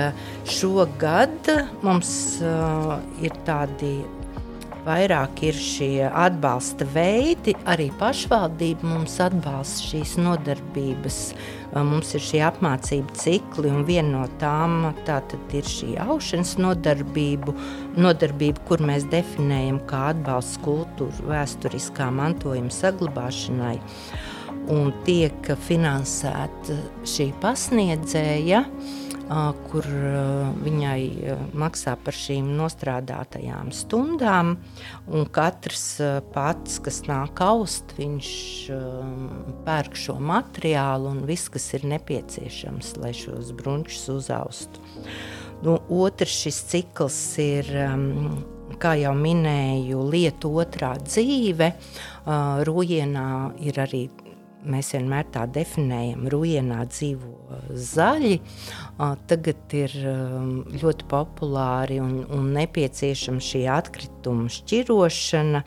šogad 0.50 1.52
mums 1.86 2.42
ir 3.22 3.38
tādi 3.46 4.00
vairāk 4.86 5.42
ir 5.46 5.58
šie 5.58 6.08
atbalsta 6.08 6.86
veidi, 6.94 7.54
arī 7.70 7.90
pašvaldība 8.00 8.88
mums 8.88 9.18
atbalsta 9.24 9.92
šīs 9.92 10.16
nodarbības. 10.22 11.20
Mums 11.72 12.10
ir 12.18 12.24
šie 12.26 12.42
apmācību 12.44 13.16
cikli, 13.16 13.70
un 13.72 13.86
viena 13.88 14.10
no 14.18 14.24
tām 14.42 14.90
ir 15.56 15.70
šī 15.72 15.94
aušanas 16.04 16.58
nodarbība, 16.60 17.54
nodarbība, 17.96 18.66
kur 18.68 18.84
mēs 18.84 19.08
definējam 19.12 19.80
kā 19.88 20.10
atbalsts 20.12 20.60
kultūra 20.66 21.30
vēsturiskā 21.30 22.10
mantojuma 22.12 22.74
saglabāšanai. 22.76 23.78
Un 24.72 24.92
tiek 25.08 25.48
finansēta 25.68 26.76
šī 27.08 27.32
pasniedzēja. 27.42 28.42
Ja, 28.52 28.66
kur 29.70 29.86
viņai 30.66 31.36
maksā 31.56 31.94
par 32.04 32.16
šīm 32.18 32.50
nostrādātajām 32.58 33.70
stundām. 33.76 34.58
Katrs 35.36 35.86
pats, 36.34 36.80
kas 36.84 37.02
nāk 37.08 37.40
aust, 37.46 37.94
viņš 38.00 38.32
pērk 39.68 39.96
šo 39.96 40.18
materiālu 40.20 41.14
un 41.14 41.22
viss, 41.30 41.52
kas 41.54 41.70
ir 41.78 41.88
nepieciešams, 41.94 42.96
lai 43.00 43.14
šos 43.16 43.54
brunčus 43.56 44.10
uzaustu. 44.12 44.84
Nu, 45.62 45.78
otrs 45.94 46.34
šis 46.42 46.64
cikls 46.72 47.22
ir, 47.42 47.68
kā 48.82 48.96
jau 48.98 49.14
minēju, 49.14 50.02
lietu 50.10 50.50
otrā 50.58 50.96
dzīve. 50.98 51.72
Rūjienā 52.66 53.28
ir 53.62 53.78
arī 53.82 54.08
mēs 54.68 54.92
vienmēr 54.96 55.28
tā 55.34 55.46
definējam, 55.50 56.28
rujienā 56.32 56.84
dzīvo 56.90 57.60
zaļi. 57.92 58.38
Tagad 59.32 59.76
ir 59.78 59.96
ļoti 60.82 61.08
populāri 61.12 62.00
un, 62.04 62.22
un 62.32 62.52
nepieciešama 62.58 63.44
šī 63.44 63.66
atkrituma 63.72 64.52
šķirošana. 64.52 65.64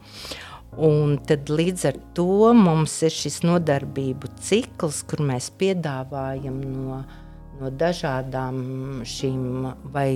Un 0.85 1.19
tad 1.23 1.53
līdz 1.55 1.85
ar 1.87 1.99
to 2.19 2.51
mums 2.59 2.97
ir 3.07 3.13
šis 3.15 3.45
nodarbību 3.47 4.33
cikls, 4.43 5.05
kur 5.07 5.23
mēs 5.23 5.53
piedāvājam 5.55 6.57
no, 6.67 7.05
no 7.61 7.71
dažādām 7.71 9.05
šīm 9.07 9.69
vai 9.95 10.09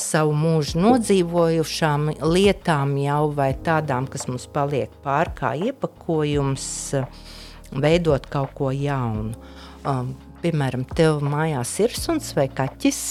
savu 0.00 0.32
mūžu 0.36 0.80
nodzīvojušām 0.80 2.06
lietām 2.20 2.94
jau 3.00 3.24
vai 3.36 3.50
tādām, 3.64 4.06
kas 4.12 4.28
mums 4.28 4.46
paliek 4.52 4.92
pār 5.04 5.32
kā 5.36 5.54
iepakojums. 5.68 6.68
Uh, 7.00 7.30
veidot 7.72 8.26
kaut 8.30 8.54
ko 8.58 8.70
jaunu. 8.74 9.34
Um, 9.86 10.14
piemēram, 10.42 10.84
tev 10.96 11.20
mājās 11.24 11.72
ir 11.84 11.94
suns 11.96 12.32
vai 12.36 12.48
kaķis. 12.52 13.02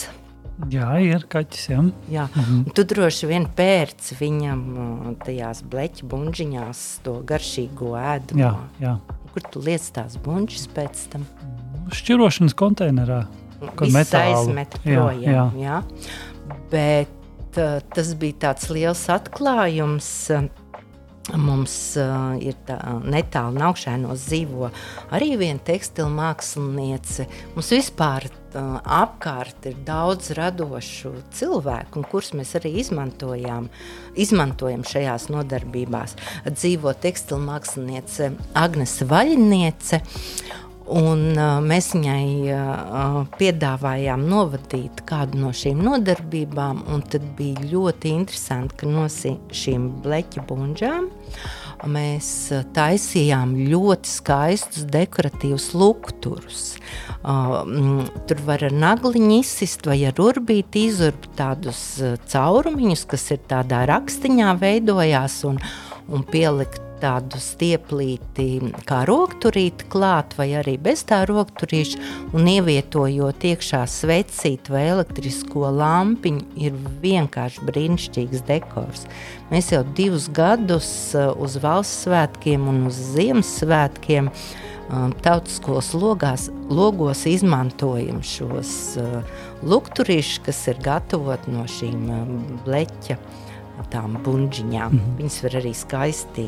Jā, 0.67 0.89
ir 0.99 1.23
kaķis. 1.31 1.69
Jā, 1.71 1.83
jā. 2.11 2.25
-hmm. 2.33 2.73
tu 2.75 2.83
droši 2.83 3.29
vien 3.29 3.45
pērci 3.55 4.17
viņam 4.19 4.63
uh, 4.75 5.11
tajās 5.23 5.63
bleķa 5.63 6.09
buļģiņās 6.11 6.81
to 7.05 7.21
garšīgo 7.23 7.93
ēdu. 7.95 8.39
Jā, 8.41 8.53
jā. 8.83 8.97
Kur 9.33 9.45
tu 9.53 9.61
liec 9.63 9.85
tās 9.95 10.17
buļģis 10.19 10.65
pēc 10.75 11.05
tam? 11.13 11.23
Šķirošanas 11.95 12.57
konteinerā. 12.59 13.23
Kur 13.75 13.91
metālu 13.93 14.35
aizmet 14.35 14.75
projām. 14.83 15.23
Jā, 15.23 15.45
jā. 15.55 15.63
Jā. 15.63 16.57
Bet 16.71 17.59
uh, 17.59 17.79
tas 17.95 18.13
bija 18.19 18.49
tāds 18.49 18.69
liels 18.73 19.05
atklājums. 19.09 20.09
Mums 21.37 21.73
uh, 22.01 22.37
ir 22.41 22.55
tā, 22.65 22.77
netālu 23.05 23.59
naukšēnos 23.59 24.23
dzīvo 24.29 24.69
arī 25.13 25.35
viena 25.37 25.61
tekstila 25.61 26.09
māksliniece. 26.13 27.27
Mums 27.53 27.69
vispār 27.75 28.25
uh, 28.29 28.79
apkārt 28.81 29.67
ir 29.69 29.77
daudz 29.85 30.31
radošu 30.37 31.13
cilvēku, 31.37 32.01
kurus 32.09 32.33
mēs 32.37 32.55
arī 32.57 32.73
izmantojam, 32.81 33.69
izmantojam 34.17 34.85
šajās 34.87 35.29
nodarbībās. 35.33 36.17
Dzīvo 36.49 36.95
tekstila 37.03 37.43
māksliniece 37.51 38.33
Agnese 38.57 39.05
Vaļiniece. 39.09 40.01
Un, 40.89 41.19
uh, 41.37 41.59
mēs 41.61 41.91
viņai 41.93 42.49
uh, 42.49 43.19
piedāvājām 43.37 44.23
novadīt 44.25 45.03
kādu 45.09 45.37
no 45.43 45.51
šīm 45.53 45.83
nodarbībām, 45.85 46.81
un 46.89 47.03
tad 47.05 47.27
bija 47.37 47.67
ļoti 47.69 48.13
interesanti, 48.15 48.79
ka 48.79 48.89
no 48.89 49.05
šīm 49.05 49.89
bleķa 50.01 50.45
bunžām 50.49 51.11
mēs 51.87 52.31
taisījām 52.75 53.53
ļoti 53.69 54.09
skaistus 54.11 54.89
dekoratīvus 54.89 55.69
lukturus. 55.77 56.65
Uh, 57.21 58.09
tur 58.27 58.41
var 58.49 58.65
ar 58.65 58.73
nagliņu 58.73 59.39
izsist 59.43 59.85
vai 59.87 60.01
ar 60.09 60.17
urbīti 60.19 60.87
izurbt 60.89 61.29
tādus 61.37 62.01
caurumiņus, 62.33 63.05
kas 63.13 63.29
ir 63.37 63.45
tādā 63.51 63.85
rakstiņā 63.93 64.57
veidojās 64.57 65.43
un, 65.47 65.61
un 66.09 66.25
pielikt 66.25 66.88
tādu 67.01 67.39
stieplīti, 67.41 68.45
kā 68.87 69.01
rokturīti 69.07 69.87
klāt, 69.91 70.35
vai 70.39 70.49
arī 70.59 70.75
bez 70.81 71.03
tā 71.09 71.21
rokturīša, 71.29 71.99
un 72.37 72.47
ievietojot 72.51 73.45
iekšā 73.51 73.83
svecīt 73.89 74.71
vai 74.71 74.85
elektrisko 74.91 75.71
lampiņu, 75.79 76.45
ir 76.59 76.77
vienkārši 77.03 77.65
brīnišķīgs 77.69 78.45
dekors. 78.47 79.05
Mēs 79.49 79.71
jau 79.73 79.83
divus 79.97 80.29
gadus 80.33 80.89
uh, 81.17 81.31
uz 81.39 81.57
valsts 81.63 82.05
svētkiem 82.05 82.67
un 82.69 82.85
uz 82.89 82.99
Ziemassvētkiem 83.15 84.29
um, 84.29 85.13
tautiskos 85.25 85.93
logās, 85.97 86.49
logos 86.69 87.25
izmantojam 87.29 88.21
šos 88.25 88.73
uh, 89.01 89.37
lukturīšus, 89.65 90.41
kas 90.45 90.63
ir 90.71 90.81
gatavot 90.85 91.49
no 91.51 91.65
šīm 91.69 92.09
um, 92.13 92.41
bleķa 92.65 93.17
tām 93.91 94.17
buļģiņām. 94.25 94.91
Mm 94.91 94.99
-hmm. 94.99 95.19
Viņas 95.19 95.43
var 95.43 95.59
arī 95.61 95.73
skaisti. 95.75 96.47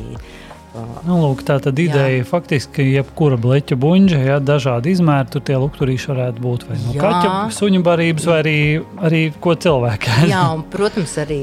Uh, 0.72 0.88
nu, 1.04 1.18
lūk, 1.20 1.42
tā 1.44 1.58
tad 1.60 1.76
ideja 1.76 2.22
jā. 2.22 2.24
faktiski, 2.24 2.86
jebkura 2.94 3.36
bleķa 3.36 3.76
buļģa, 3.76 4.20
ja 4.24 4.38
dažādi 4.40 4.94
izmēri, 4.94 5.28
tur 5.28 5.42
tie 5.44 5.58
lukturīši 5.60 6.08
varētu 6.08 6.40
būt 6.40 6.64
vai 6.68 6.78
no 6.80 6.94
jā. 6.96 7.02
kaķa 7.02 7.32
suņu 7.52 7.82
barības, 7.84 8.28
vai 8.30 8.38
arī, 8.40 8.60
arī 8.96 9.20
ko 9.44 9.52
cilvēki. 9.52 10.14
jā, 10.32 10.40
un, 10.54 10.62
protams, 10.72 11.12
arī 11.20 11.42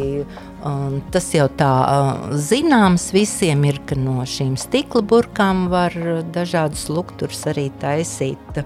um, 0.66 0.98
tas 1.14 1.30
jau 1.36 1.46
tā 1.62 1.70
uh, 1.84 2.34
zināms 2.34 3.12
visiem 3.14 3.70
ir, 3.70 3.78
ka 3.86 4.00
no 4.02 4.26
šīm 4.26 4.58
stikla 4.58 5.06
burkām 5.06 5.68
var 5.70 5.94
dažādus 6.34 6.90
lukturus 6.90 7.46
arī 7.54 7.70
taisīt. 7.78 8.64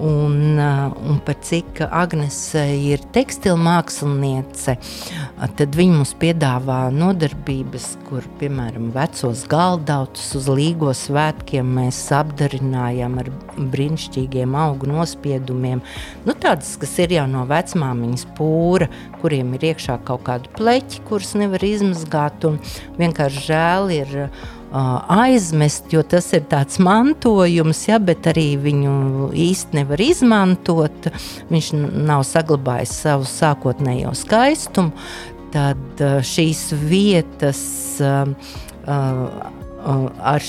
Un, 0.00 0.58
un 1.08 1.18
par 1.24 1.36
cik 1.44 1.82
Agnese 1.84 2.62
ir 2.80 3.02
tekstila 3.12 3.58
māksliniece, 3.60 4.78
tad 5.58 5.76
viņa 5.76 5.98
mums 5.98 6.14
piedāvā 6.18 6.78
nodarbības, 6.96 7.90
kur, 8.08 8.24
piemēram, 8.40 8.88
vecos 8.94 9.44
galdautus 9.52 10.30
uz 10.38 10.48
Līgo 10.48 10.94
svētkiem 10.96 11.74
mēs 11.76 12.00
apdarinājām 12.16 13.18
ar 13.20 13.28
brīnišķīgiem 13.58 14.56
augu 14.58 14.88
nospiedumiem. 14.90 15.84
Nu, 16.24 16.36
tādas, 16.40 16.72
kas 16.80 16.96
ir 17.04 17.14
jau 17.18 17.28
no 17.30 17.44
vecmāmiņas 17.50 18.26
pūra, 18.38 18.88
kuriem 19.20 19.52
ir 19.58 19.68
iekšā 19.74 20.00
kaut 20.08 20.24
kādi 20.26 20.50
pleķi, 20.56 21.04
kurus 21.08 21.36
nevar 21.38 21.62
izmazgāt, 21.68 22.48
un 22.48 22.58
vienkārši 22.98 23.46
žēl 23.52 23.96
ir 24.00 24.18
aizmest, 24.72 25.90
jo 25.92 26.02
tas 26.02 26.30
ir 26.32 26.46
tāds 26.50 26.78
mantojums, 26.82 27.84
ja, 27.88 27.98
bet 28.00 28.26
arī 28.30 28.56
viņu 28.60 28.94
īsti 29.36 29.76
nevar 29.76 30.00
izmantot. 30.00 31.10
Viņš 31.52 31.72
nav 32.08 32.24
saglabājis 32.28 32.94
savu 33.04 33.28
sākotnējo 33.28 34.14
skaistumu. 34.16 34.92
Tad 35.52 36.00
šīs 36.24 36.70
vietas 36.88 37.60
ar, 38.88 40.46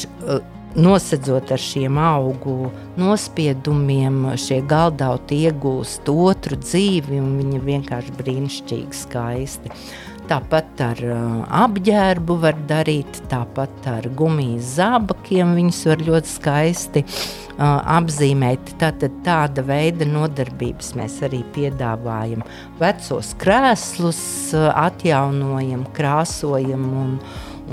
nosedzot 0.73 1.51
ar 1.51 1.61
šiem 1.61 1.99
augu 1.99 2.71
nospiedumiem, 2.95 4.37
šie 4.39 4.61
galdauti 4.69 5.43
iegūst 5.49 6.07
otru 6.13 6.55
dzīvi, 6.63 7.19
un 7.19 7.35
viņi 7.41 7.59
vienkārši 7.67 8.15
brīnišķīgi 8.21 9.01
skaisti. 9.03 9.75
Tāpat 10.23 10.79
ar 10.79 10.99
uh, 11.03 11.39
apģērbu 11.65 12.35
var 12.39 12.55
darīt, 12.69 13.17
tāpat 13.31 13.87
ar 13.91 14.05
gumijas 14.15 14.77
zābakiem 14.77 15.51
viņus 15.57 15.81
var 15.89 16.03
ļoti 16.07 16.31
skaisti 16.31 17.03
uh, 17.03 17.81
apzīmēt. 17.97 18.71
Tātad 18.79 19.17
tāda 19.25 19.65
veida 19.67 20.07
nodarbības 20.07 20.93
mēs 20.95 21.17
arī 21.27 21.41
piedāvājam. 21.57 22.45
Vecos 22.79 23.33
krēslus 23.43 24.23
uh, 24.55 24.69
atjaunojam, 24.85 25.83
krāsojam 25.97 26.87
un, 27.03 27.13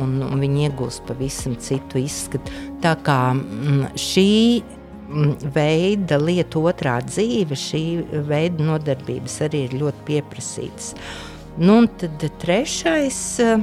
un, 0.02 0.18
un 0.26 0.42
viņi 0.42 0.66
iegūst 0.66 1.06
pavisam 1.06 1.54
citu 1.62 2.02
izskatu. 2.02 2.50
Tā 2.82 2.98
kā 3.06 3.20
mm, 3.36 3.94
šī 3.94 4.28
mm, 4.66 5.32
veida 5.54 6.18
lietu 6.18 6.66
otrā 6.66 6.98
dzīve, 7.06 7.54
šī 7.54 7.84
veida 8.26 8.72
nodarbības 8.74 9.44
arī 9.46 9.68
ir 9.68 9.82
ļoti 9.84 10.08
pieprasītas. 10.10 10.96
Uh, 10.98 11.26
Nu, 11.56 11.76
un 11.76 11.88
tad 11.98 12.22
trešais 12.38 13.18
eh, 13.42 13.62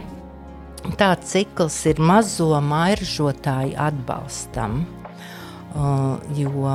tāds 1.00 1.32
cikls 1.32 1.78
ir 1.88 2.02
mazo 2.04 2.50
mairžotāju 2.60 3.78
atbalstam. 3.80 4.82
Eh, 5.72 6.42
jo 6.42 6.74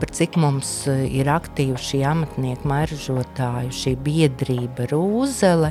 par 0.00 0.10
cik 0.10 0.34
mums 0.42 0.72
eh, 0.90 1.06
ir 1.20 1.30
aktīva 1.30 1.78
šī 1.78 2.02
amatnieku 2.10 2.66
mairžotāju, 2.66 3.70
šī 3.78 3.94
biedrība 4.02 4.90
Rūzele, 4.90 5.70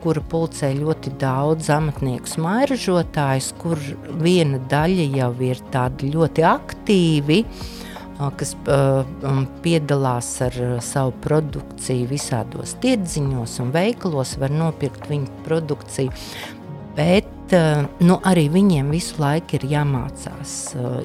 kura 0.00 0.24
pulcē 0.32 0.72
ļoti 0.78 1.12
daudz 1.20 1.68
amatnieku 1.76 2.40
mairažotājus, 2.40 3.52
kur 3.60 3.80
viena 4.16 4.62
daļa 4.72 5.10
jau 5.20 5.32
ir 5.44 5.60
tāda 5.74 6.08
ļoti 6.08 6.48
aktīvi. 6.56 7.42
Uh, 7.44 7.83
kas 8.38 8.54
piedalās 9.64 10.30
ar 10.44 10.58
savu 10.84 11.14
produkciju 11.24 12.08
visādos 12.10 12.76
tirdziņos 12.82 13.60
un 13.64 13.72
veikalos, 13.74 14.36
var 14.42 14.54
nopirkt 14.54 15.08
viņu 15.10 15.44
produkciju. 15.46 16.12
Bet 16.94 17.54
nu, 18.00 18.20
arī 18.24 18.46
viņiem 18.54 18.92
visu 18.94 19.18
laiku 19.20 19.58
ir 19.58 19.66
jāmācās. 19.72 20.52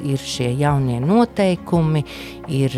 Ir 0.05 0.21
šie 0.21 0.51
jaunie 0.59 0.99
noteikumi, 1.01 2.05
ir 2.53 2.77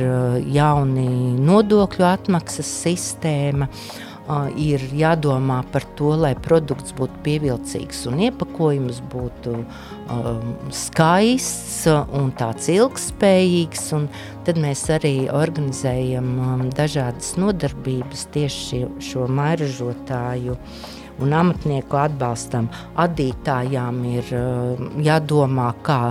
jauni 0.56 1.10
nodokļu 1.40 2.08
atmaksas 2.14 2.72
sistēma. 2.86 3.68
Uh, 3.68 4.10
ir 4.56 4.84
jādomā 4.96 5.62
par 5.72 5.84
to, 5.98 6.14
lai 6.16 6.34
produkts 6.36 6.94
būtu 6.98 7.24
pievilcīgs 7.26 8.06
un 8.10 8.22
iepakojums 8.28 9.02
būtu 9.12 9.64
um, 10.12 10.54
skaists 10.76 11.88
un 11.90 12.32
tāds 12.38 12.70
ilgspējīgs. 12.72 13.88
Un 13.98 14.08
tad 14.48 14.60
mēs 14.62 14.86
arī 14.94 15.16
organizējam 15.32 16.32
um, 16.38 16.66
dažādas 16.76 17.36
nodarbības 17.42 18.28
tieši 18.36 18.86
šo 19.12 19.28
mairažotāju 19.32 20.58
un 21.22 21.36
amatnieku 21.38 22.00
atbalstam. 22.02 22.70
Adītājām 23.00 24.02
ir 24.12 24.32
uh, 24.36 24.88
jādomā, 25.06 25.72
kā 25.86 26.02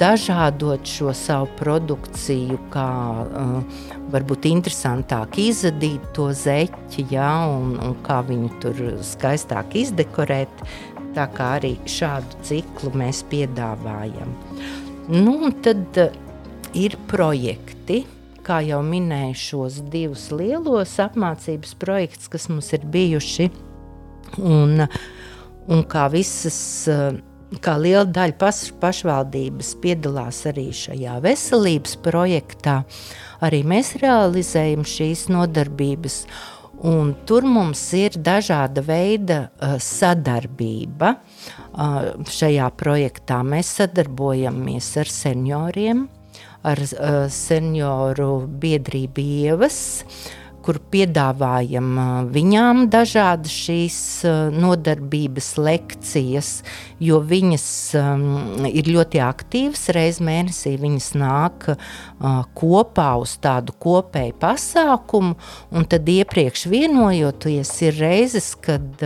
dažādot 0.00 0.88
šo 0.88 1.12
savu 1.16 1.48
produkciju, 1.58 2.56
kā 2.72 2.88
uh, 3.24 3.88
varbūt 4.10 4.48
interesantāk 4.48 5.36
izadīt 5.42 6.04
to 6.16 6.30
zeķi, 6.36 7.04
ja, 7.12 7.30
un, 7.50 7.74
un 7.84 7.96
kā 8.06 8.20
viņu 8.26 8.50
tur 8.62 8.80
skaistāk 9.06 9.76
izdekorēt. 9.82 10.64
Tā 11.16 11.26
kā 11.34 11.54
arī 11.58 11.74
šādu 11.90 12.42
ciklu 12.46 12.92
mēs 13.00 13.24
piedāvājam. 13.30 14.34
Nu, 15.10 15.50
tad 15.64 15.98
uh, 15.98 16.12
ir 16.78 16.94
projekti, 17.10 18.04
kā 18.46 18.60
jau 18.66 18.82
minēju, 18.86 19.38
šos 19.38 19.80
divus 19.90 20.28
lielos 20.34 20.94
apmācības 21.02 21.74
projektus, 21.80 22.30
kas 22.30 22.46
mums 22.52 22.70
ir 22.76 22.86
bijuši. 22.86 23.50
Un, 24.38 24.86
un 25.66 25.82
kā 25.90 26.06
visas 26.12 26.60
uh, 26.90 27.18
kā 27.58 27.74
liela 27.80 28.04
daļa 28.06 28.36
paš, 28.38 28.68
pašvaldības 28.78 29.72
piedalās 29.82 30.44
arī 30.46 30.68
šajā 30.76 31.16
veselības 31.24 31.96
projektā, 32.04 32.82
arī 33.42 33.64
mēs 33.66 33.96
realizējam 34.02 34.86
šīs 34.86 35.26
nodarbības. 35.32 36.22
Un 36.86 37.12
tur 37.28 37.44
mums 37.44 37.80
ir 37.92 38.14
dažāda 38.24 38.80
veida 38.84 39.40
uh, 39.60 39.74
sadarbība. 39.84 41.12
Uh, 41.70 42.24
šajā 42.24 42.70
projektā 42.80 43.42
mēs 43.44 43.74
sadarbojamies 43.76 44.88
ar 45.02 45.10
senioriem, 45.12 46.06
ar 46.64 46.80
uh, 46.80 47.26
senioru 47.28 48.46
biedrību 48.62 49.26
ievas, 49.44 49.80
kur 50.70 50.78
piedāvājam 50.92 51.88
viņām 52.30 52.84
dažādas 52.92 53.50
šīs 53.50 53.96
nodarbības 54.54 55.48
lekcijas, 55.58 56.50
jo 57.02 57.18
viņas 57.26 57.64
ir 58.70 58.90
ļoti 58.94 59.22
aktīvas. 59.24 59.88
Reiz 59.96 60.20
mēnesī 60.22 60.76
viņas 60.78 61.08
nāk 61.18 61.66
kopā 62.54 63.08
uz 63.18 63.32
tādu 63.42 63.74
kopēju 63.82 64.36
pasākumu, 64.38 65.34
un 65.74 65.88
tad 65.90 66.06
iepriekš 66.06 66.68
vienojoties 66.70 67.72
ir 67.88 67.98
reizes, 67.98 68.52
kad 68.62 69.02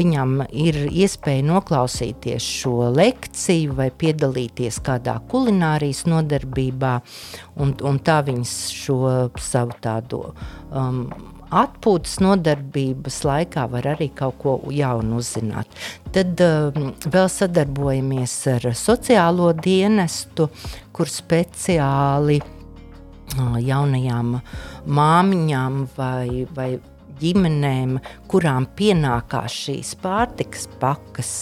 viņam 0.00 0.46
ir 0.48 0.80
iespēja 0.88 1.44
noklausīties 1.50 2.48
šo 2.62 2.88
lekciju 2.96 3.76
vai 3.82 3.90
piedalīties 3.92 4.80
kādā 4.86 5.18
kulinārijas 5.28 6.06
nodarbībā, 6.08 6.96
un, 7.60 7.76
un 7.84 8.00
tā 8.00 8.22
viņas 8.24 8.56
šo 8.72 9.12
savu 9.36 9.76
tādu 9.90 10.22
um, 10.70 11.04
atpūtas 11.50 12.20
nodarbības 12.22 13.20
laikā 13.26 13.66
var 13.72 13.88
arī 13.94 14.10
kaut 14.14 14.38
ko 14.42 14.54
jaunu 14.74 15.18
uzzināt. 15.20 15.70
Tad 16.14 16.40
um, 16.46 16.92
vēl 17.10 17.28
sadarbojamies 17.32 18.36
ar 18.54 18.70
sociālo 18.78 19.50
dienestu, 19.58 20.48
kur 20.94 21.10
speciāli 21.10 22.38
uh, 22.42 23.58
jaunajām 23.58 24.38
māmiņām 25.00 25.82
vai, 25.96 26.46
vai 26.54 26.70
ģimenēm, 27.20 27.98
kurām 28.30 28.66
pienākās 28.78 29.56
šīs 29.66 29.94
pārtikas 30.00 30.66
pakas, 30.80 31.32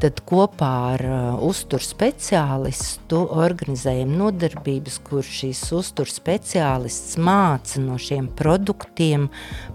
tad 0.00 0.20
kopā 0.26 0.70
ar 0.94 1.04
uh, 1.06 1.42
uzturu 1.46 1.84
speciālistu 1.84 3.20
organizējam 3.34 4.14
nodarbības, 4.18 4.98
kur 5.06 5.26
šīs 5.26 5.62
uzturu 5.76 6.10
speciālists 6.10 7.18
māca 7.20 7.82
no 7.82 7.98
šiem 8.00 8.28
produktiem 8.36 9.28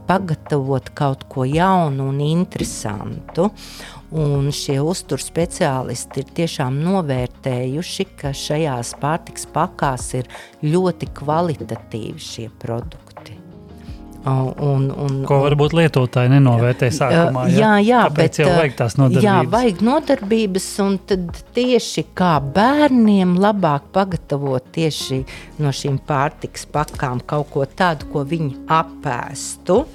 pagatavot 0.10 0.92
kaut 0.98 1.28
ko 1.32 1.48
jaunu 1.48 2.10
un 2.14 2.20
interesantu. 2.26 3.50
Un 4.10 4.48
šie 4.56 4.80
uzturu 4.82 5.22
speciālisti 5.22 6.24
ir 6.24 6.32
tiešām 6.40 6.80
novērtējuši, 6.82 8.08
ka 8.18 8.34
šajās 8.34 8.96
pārtiks 9.02 9.46
pakās 9.54 10.08
ir 10.18 10.32
ļoti 10.66 11.12
kvalitatīvi 11.20 12.26
šie 12.32 12.50
produkti. 12.62 13.09
Un, 14.28 14.90
un, 14.92 15.20
Ko 15.24 15.38
varbūt 15.46 15.74
lietotāji 15.78 16.34
nenovērtē 16.34 16.90
sākumā. 16.92 17.46
Jā, 17.54 17.78
jā, 17.80 17.86
jā 17.88 18.02
bet 18.12 18.40
jau 18.42 18.50
vajag 18.52 18.76
tās 18.82 18.98
nodarbības. 19.00 19.24
Jā, 19.24 19.36
vajag 19.48 19.84
nodarbības, 19.88 20.68
un 20.84 20.98
tad 21.08 21.40
tieši 21.56 22.04
kā 22.20 22.34
bērniem 22.44 23.38
labāk 23.40 23.88
pagatavot 23.96 24.68
tieši 24.76 25.22
no 25.64 25.72
šīm 25.72 26.02
pārtiks 26.10 26.68
pakām 26.74 27.24
kaut 27.24 27.48
ko 27.54 27.64
tādu, 27.64 28.10
ko 28.12 28.26
viņi 28.28 28.66
apēstu. 28.68 29.86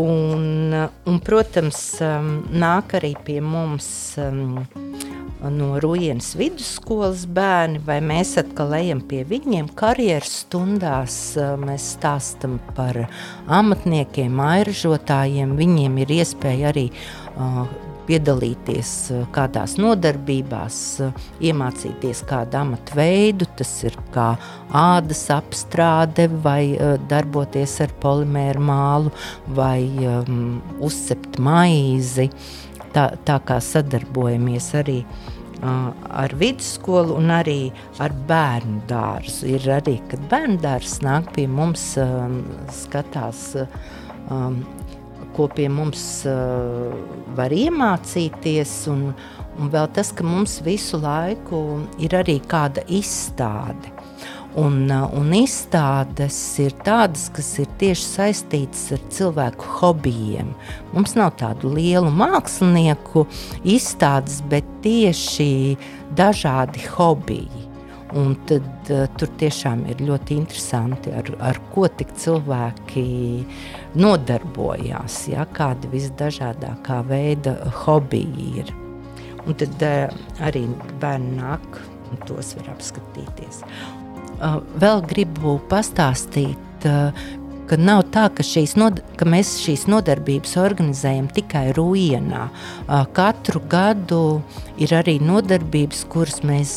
Un, 0.00 0.44
un, 0.76 1.16
protams, 1.24 1.80
nāk 2.52 2.94
arī 3.00 3.16
pie 3.24 3.40
mums 3.42 3.88
no 5.48 5.78
Rujienas 5.80 6.34
vidusskolas 6.36 7.24
bērni, 7.30 7.80
vai 7.86 8.00
mēs 8.04 8.34
atkal 8.40 8.74
ejam 8.76 9.00
pie 9.08 9.22
viņiem 9.28 9.70
karjeras 9.78 10.42
stundās, 10.44 11.20
mēs 11.60 11.92
stāstam 11.96 12.58
par 12.76 13.06
amatniekiem, 13.48 14.40
airažotājiem, 14.44 15.56
viņiem 15.60 16.02
ir 16.04 16.18
iespēja 16.20 16.74
arī 16.74 16.90
uh, 16.90 17.64
piedalīties 18.10 18.92
kādās 19.34 19.76
nodarbībās, 19.80 20.76
iemācīties 21.46 22.24
kādu 22.28 22.58
amatu 22.60 22.98
veidu, 22.98 23.48
tas 23.58 23.70
ir 23.86 23.96
kā 24.14 24.32
ādas 24.76 25.22
apstrāde 25.34 26.26
vai 26.44 26.74
darboties 27.10 27.78
ar 27.84 27.94
polimēru 28.02 28.64
mālu 28.70 29.14
vai 29.56 29.84
um, 30.10 30.58
uzcept 30.82 31.38
maizi. 31.42 32.30
Tā, 32.90 33.12
tā 33.22 33.36
kā 33.46 33.60
sadarbojamies 33.62 34.72
arī 34.80 34.96
uh, 35.04 35.29
ar 35.60 36.34
vidusskolu 36.40 37.16
un 37.18 37.32
arī 37.34 37.70
ar 38.00 38.14
bērnu 38.28 38.82
dārzu. 38.90 39.48
Ir 39.56 39.66
arī, 39.80 39.98
kad 40.10 40.22
bērnu 40.30 40.60
dārzs 40.62 41.00
nāk 41.04 41.32
pie 41.36 41.46
mums, 41.50 41.92
um, 42.00 42.40
skatās 42.72 43.50
ko 45.36 45.46
pie 45.54 45.68
mums 45.72 46.02
var 47.36 47.54
iemācīties. 47.54 48.74
Un, 48.92 49.10
un 49.60 49.72
vēl 49.72 49.88
tas, 49.96 50.12
ka 50.16 50.26
mums 50.26 50.58
visu 50.66 51.00
laiku 51.02 51.62
ir 52.02 52.16
arī 52.18 52.40
kāda 52.50 52.84
izstāde. 52.88 53.99
Un, 54.58 54.88
uh, 54.90 55.04
un 55.14 55.30
izstādes 55.36 56.36
ir 56.58 56.72
tādas, 56.82 57.28
kas 57.30 57.52
ir 57.62 57.68
tieši 57.78 58.02
saistītas 58.02 58.88
ar 58.96 59.02
cilvēku 59.14 59.68
hobijiem. 59.78 60.48
Mums 60.90 61.14
nav 61.14 61.36
tādu 61.38 61.70
lielu 61.76 62.10
mākslinieku 62.10 63.28
izstādes, 63.62 64.40
bet 64.50 64.66
tieši 64.82 65.76
dažādi 66.18 66.82
hobiji. 66.96 67.68
Un 68.18 68.34
tad 68.50 68.90
uh, 68.90 69.04
tur 69.14 69.30
tiešām 69.38 69.84
ir 69.92 70.02
ļoti 70.02 70.40
interesanti, 70.40 71.14
ar, 71.14 71.30
ar 71.38 71.62
ko 71.70 71.86
cilvēki 71.86 73.06
nodarbojās, 74.02 75.20
ja, 75.30 75.46
kādi 75.46 75.92
visdažādākā 75.94 77.04
veida 77.06 77.54
hobiji 77.84 78.50
ir. 78.64 78.74
Un 79.46 79.54
tad 79.54 79.86
uh, 79.86 80.10
arī 80.42 80.66
bērni 80.98 81.38
nāk 81.38 81.82
un 82.10 82.22
tos 82.26 82.56
var 82.58 82.74
apskatīties. 82.74 83.62
Uh, 84.40 84.60
vēl 84.80 85.02
gribu 85.04 85.58
pastāstīt, 85.68 86.88
uh, 86.88 87.12
ka 87.70 87.76
nav 87.78 88.02
tā, 88.10 88.24
ka, 88.34 88.42
nod, 88.80 88.98
ka 89.14 89.26
mēs 89.28 89.52
šīs 89.62 89.84
nodarbības 89.90 90.56
organizējam 90.58 91.28
tikai 91.30 91.68
Ruienā. 91.76 92.48
Katru 93.14 93.62
gadu 93.70 94.40
ir 94.82 94.90
arī 94.96 95.18
nodarbības, 95.22 96.02
kuras 96.10 96.40
mēs 96.46 96.72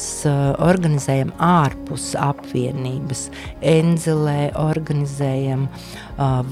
organizējam 0.62 1.34
ārpus 1.42 2.12
apvienības. 2.20 3.26
Enzelē 3.74 4.52
organizējam, 4.60 5.66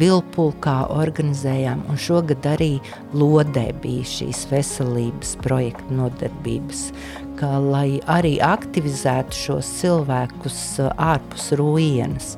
Vilpulkā 0.02 0.78
organizējam, 0.90 1.86
un 1.92 2.02
šogad 2.02 2.48
arī 2.56 2.72
Lodē 3.14 3.68
bija 3.84 4.08
šīs 4.10 4.48
veselības 4.50 5.36
projekta 5.46 6.00
nodarbības, 6.02 6.88
ka, 7.42 7.58
lai 7.58 8.00
arī 8.06 8.36
aktivizētu 8.46 9.38
šos 9.38 9.78
cilvēkus 9.82 10.60
ārpus 10.94 11.52
Ruienas. 11.58 12.36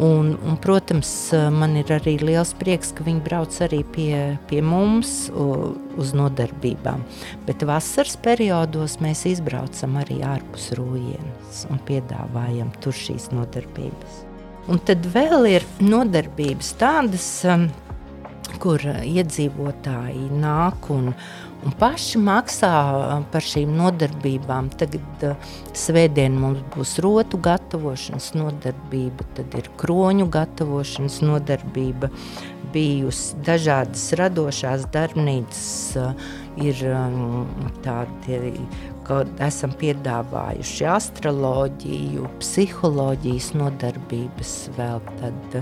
Un, 0.00 0.38
un, 0.46 0.56
protams, 0.56 1.10
man 1.52 1.74
ir 1.76 1.90
arī 1.92 2.14
liels 2.22 2.54
prieks, 2.56 2.88
ka 2.96 3.04
viņi 3.04 3.20
brauc 3.24 3.56
arī 3.66 3.82
pie, 3.92 4.14
pie 4.48 4.62
mums 4.64 5.28
uz 5.30 6.14
nodarbībām. 6.16 7.02
Bet 7.44 7.66
vasaras 7.68 8.16
periodos 8.24 8.96
mēs 9.04 9.26
izbraucam 9.28 9.98
arī 10.00 10.22
ārpus 10.24 10.70
Rūjienas 10.78 11.66
un 11.68 11.82
piedāvājam 11.84 12.72
tur 12.80 12.96
šīs 12.96 13.28
nodarbības. 13.34 14.24
Un 14.72 14.80
tad 14.88 15.04
vēl 15.12 15.50
ir 15.50 15.68
nodarbības 15.84 16.72
tādas, 16.80 17.28
um, 17.44 17.68
kur 18.62 18.80
iedzīvotāji 18.80 20.30
nāk 20.40 20.88
un, 20.94 21.12
un 21.66 21.74
paši 21.80 22.20
maksā 22.22 22.72
par 23.32 23.44
šīm 23.44 23.72
nodarbībām. 23.76 24.70
Tagad 24.80 25.24
uh, 25.26 25.48
svētdien 25.76 26.36
mums 26.40 26.62
būs 26.74 26.96
rotu 27.04 27.40
gatavošanas 27.42 28.32
nodarbība, 28.38 29.26
tad 29.36 29.56
ir 29.58 29.70
kroņu 29.80 30.28
gatavošanas 30.32 31.20
nodarbība, 31.24 32.10
bijusi 32.74 33.40
dažādas 33.46 34.06
radošās 34.20 34.86
darbnīcas, 34.94 35.70
uh, 36.00 36.28
ir 36.60 36.80
um, 36.90 37.48
tādi, 37.84 38.54
ka 39.06 39.22
esam 39.46 39.74
piedāvājuši 39.80 40.86
astroloģiju, 40.94 42.28
psiholoģijas 42.42 43.52
nodarbības 43.58 44.54
vēl 44.78 45.02
tad, 45.18 45.58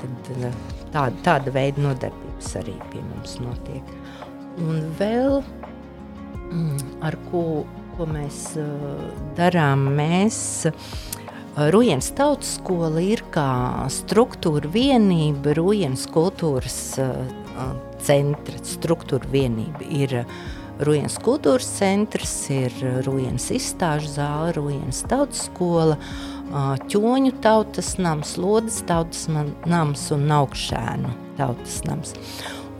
tad 0.00 0.34
tāda, 0.92 1.14
tāda 1.24 1.54
veida 1.54 1.88
nodarbības 1.88 2.54
arī 2.60 2.76
pie 2.92 3.02
mums 3.06 3.38
notiek. 3.42 3.99
Un 4.60 4.80
vēl 4.98 5.40
mm, 6.50 6.80
ar 7.06 7.16
ko, 7.30 7.44
ko 7.96 8.08
mēs 8.10 8.42
uh, 8.60 9.06
darām, 9.38 9.86
mēs 9.96 10.40
uh, 10.68 10.90
Rujens 11.72 12.12
tautas 12.16 12.54
skola 12.60 13.02
ir 13.02 13.24
kā 13.34 13.50
struktūra 13.92 14.70
vienība, 14.70 15.56
Rujens 15.58 16.06
kultūras 16.12 16.80
uh, 17.02 17.24
centra 18.04 18.60
struktūra 18.64 19.28
vienība 19.32 19.84
ir 19.84 20.14
Rujens 20.80 21.18
kultūras 21.20 21.66
centrs, 21.76 22.32
ir 22.48 22.72
Rujens 23.04 23.50
izstāžu 23.52 24.14
zāle, 24.14 24.54
Rujens 24.56 25.02
tautas 25.10 25.42
skola, 25.50 25.98
ķoņu 26.88 27.34
tautas 27.44 27.92
nams, 28.00 28.38
lodas 28.40 28.80
tautas 28.88 29.26
nams 29.28 30.06
un 30.16 30.24
augšēnu 30.38 31.12
tautas 31.36 31.82
nams. 31.84 32.14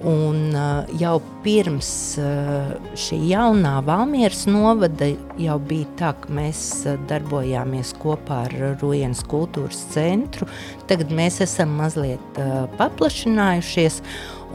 Un 0.00 0.54
uh, 0.56 0.86
jau 0.96 1.18
pirms 1.44 1.90
uh, 2.22 2.70
šī 2.96 3.18
jaunā 3.34 3.74
Valmieras 3.84 4.46
novada 4.48 5.10
jau 5.36 5.58
bija 5.68 5.88
tā, 5.98 6.12
ka 6.16 6.32
mēs 6.32 6.62
uh, 6.88 6.96
darbojāmies 7.10 7.92
kopā 8.00 8.38
ar 8.46 8.54
Rujienas 8.80 9.20
kultūras 9.28 9.82
centru. 9.92 10.48
Tagad 10.88 11.12
mēs 11.12 11.42
esam 11.44 11.76
mazliet 11.76 12.40
paplašinājušies, 12.80 14.00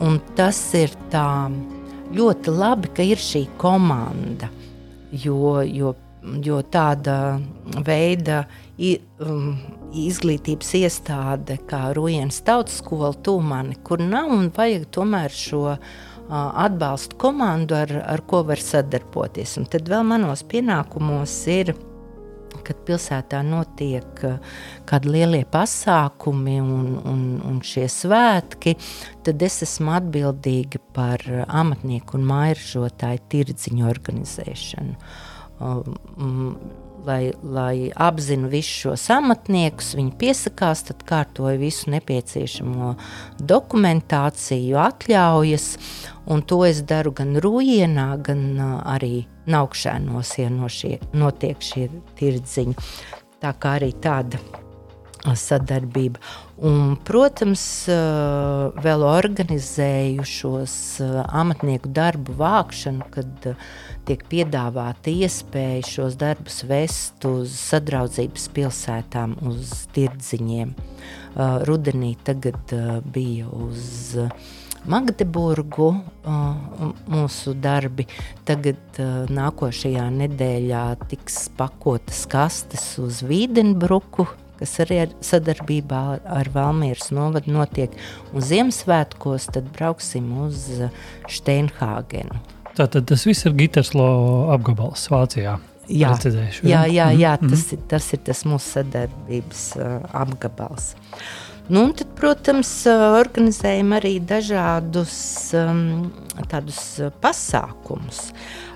un 0.02 0.18
tas 0.34 0.58
ir 0.74 0.98
tā 1.14 1.28
ļoti 2.16 2.58
labi, 2.58 2.90
ka 2.98 3.06
ir 3.06 3.22
šī 3.22 3.46
komanda, 3.62 4.50
jo, 5.14 5.62
jo, 5.62 5.94
jo 6.42 6.62
tāda 6.74 7.38
veida 7.86 8.48
um, 9.22 9.54
izglītības 10.06 10.74
iestāde, 10.82 11.58
kā 11.70 11.90
Rujens 11.96 12.42
tautas 12.46 12.82
skola 12.82 13.14
Tūmani, 13.26 13.80
kur 13.86 14.04
nav 14.04 14.34
un 14.36 14.52
vajag 14.56 14.88
tomēr 14.96 15.34
šo 15.34 15.64
atbalstu 16.30 17.18
komandu, 17.22 17.76
ar, 17.78 17.92
ar 18.06 18.24
ko 18.28 18.44
var 18.48 18.62
sadarboties. 18.62 19.58
Un 19.62 19.68
tad 19.70 19.90
vēl 19.90 20.06
manos 20.08 20.42
pienākumos 20.50 21.36
ir, 21.54 21.76
kad 22.66 22.80
pilsētā 22.88 23.44
notiek 23.46 24.24
kādi 24.90 25.12
lielie 25.12 25.44
pasākumi 25.52 26.56
un, 26.64 26.96
un, 27.06 27.22
un 27.46 27.60
šie 27.66 27.86
svētki, 27.92 28.74
tad 29.28 29.44
es 29.46 29.62
esmu 29.68 29.94
atbildīga 30.00 30.82
par 30.96 31.22
amatnieku 31.46 32.18
un 32.18 32.26
mairžotāju 32.32 33.22
tirdziņu 33.36 33.86
organizēšanu. 33.92 34.98
Lai, 37.06 37.30
lai 37.44 37.92
apzinātu 37.92 38.50
visus 38.50 38.80
šos 38.82 39.04
amatniekus, 39.14 39.92
viņi 39.98 40.14
piesakās, 40.18 40.82
tad 40.88 41.04
kārtoja 41.06 41.60
visu 41.62 41.92
nepieciešamo 41.94 42.96
dokumentāciju, 43.38 44.80
atļaujas, 44.82 45.68
un 46.34 46.42
to 46.50 46.64
es 46.66 46.82
daru 46.90 47.14
gan 47.14 47.38
Rūjienā, 47.46 48.10
gan 48.26 48.46
arī 48.82 49.28
Naukšēnos, 49.46 50.38
ja 50.42 50.50
no 50.50 50.72
šie, 50.72 50.96
notiek 51.14 51.62
šie 51.62 51.92
tirdziņi. 52.18 52.78
Tā 53.44 53.52
kā 53.62 53.78
arī 53.78 53.92
tāda 54.02 54.42
sadarbība. 55.34 56.22
Un, 56.62 56.94
protams, 57.08 57.64
vēl 58.86 59.06
organizēju 59.10 60.24
šos 60.30 60.76
amatnieku 61.26 61.90
darbu 61.92 62.38
vākšanu, 62.40 63.10
kad 63.12 63.50
tiek 64.06 64.22
piedāvāta 64.30 65.10
iespēja 65.12 65.82
šos 65.90 66.16
darbus 66.22 66.62
vest 66.70 67.26
uz 67.28 67.58
sadraudzības 67.58 68.50
pilsētām, 68.56 69.34
uz 69.50 69.88
tirdziņiem. 69.98 70.76
Rudenī 71.68 72.14
tagad 72.24 72.76
bija 73.12 73.50
uz 73.50 74.14
Magdeburgu 74.86 75.90
mūsu 77.10 77.56
darbi. 77.58 78.06
Tagad 78.46 79.02
nākošajā 79.34 80.06
nedēļā 80.22 80.86
tiks 81.10 81.50
pakotas 81.58 82.24
kastes 82.30 82.92
uz 83.02 83.24
Vīdenbruku, 83.26 84.28
kas 84.60 84.76
arī 84.84 85.02
ar 85.06 85.14
sadarbībā 85.26 86.02
ar 86.40 86.50
Valmieras 86.54 87.12
novadu 87.16 87.54
notiek. 87.56 87.94
Un 88.34 88.46
Ziemassvētkos 88.46 89.50
tad 89.56 89.70
brauksim 89.76 90.32
uz 90.46 90.68
Steinhāgenu. 91.32 92.42
Tātad 92.76 93.08
tas 93.08 93.24
viss 93.28 93.48
ir 93.48 93.56
Giterslo 93.56 94.08
apgabals 94.56 95.08
Vācijā. 95.12 95.56
Jā, 95.86 96.16
Precizēšu, 96.16 96.66
jā, 96.66 96.82
jā, 96.90 97.12
jā 97.14 97.36
Mhm, 97.38 97.50
tas, 97.52 97.66
ir, 97.74 97.82
tas 97.88 98.14
ir 98.14 98.22
tas 98.26 98.44
mūsu 98.50 98.80
sadarbības 98.80 99.66
uh, 99.78 100.00
apgabals. 100.18 100.96
Nu, 101.70 101.88
tad, 101.98 102.10
protams, 102.18 102.72
uh, 102.90 103.18
organizējam 103.20 103.94
arī 103.98 104.20
dažādus 104.20 105.54
um, 105.54 106.12
pasākumus. 107.22 108.32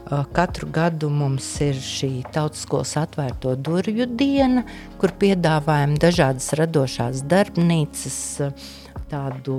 Uh, 0.10 0.24
Katru 0.34 0.66
gadu 0.74 1.06
mums 1.14 1.46
ir 1.62 1.78
šī 1.78 2.24
tautiskos 2.34 2.96
atvērto 2.98 3.52
durvju 3.62 4.08
diena, 4.18 4.64
kur 4.98 5.14
piedāvājam 5.22 5.94
dažādas 6.02 6.48
radošās 6.58 7.22
darbnīcas, 7.30 8.18
uh, 8.42 8.70
tādu 9.10 9.56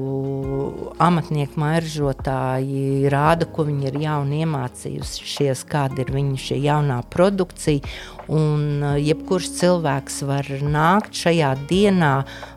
amatnieku 1.02 1.58
maržotāji 1.60 3.10
rāda, 3.12 3.48
ko 3.50 3.66
viņi 3.68 3.88
ir 3.90 3.98
jauni 4.04 4.42
iemācījušies, 4.44 5.64
kāda 5.70 6.04
ir 6.04 6.12
viņu 6.14 6.38
šī 6.40 6.60
jaunā 6.64 7.00
produkcija. 7.12 7.82
Un 8.30 8.84
uh, 8.84 8.94
jebkurš 9.00 9.48
cilvēks 9.58 10.20
var 10.28 10.46
nākt 10.62 11.18
šajā 11.18 11.50
dienā, 11.70 12.12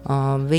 uh, 0.05 0.53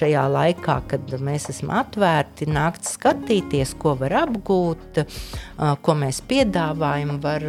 šajā 0.00 0.26
laikā, 0.34 0.80
kad 0.90 1.14
mēs 1.22 1.50
esam 1.52 1.70
atvērti, 1.78 2.50
nākt 2.50 2.90
skatīties, 2.90 3.76
ko 3.78 3.94
var 4.00 4.16
apgūt, 4.24 5.04
uh, 5.04 5.72
ko 5.78 5.96
mēs 6.02 6.22
piedāvājam, 6.26 7.20
var 7.22 7.46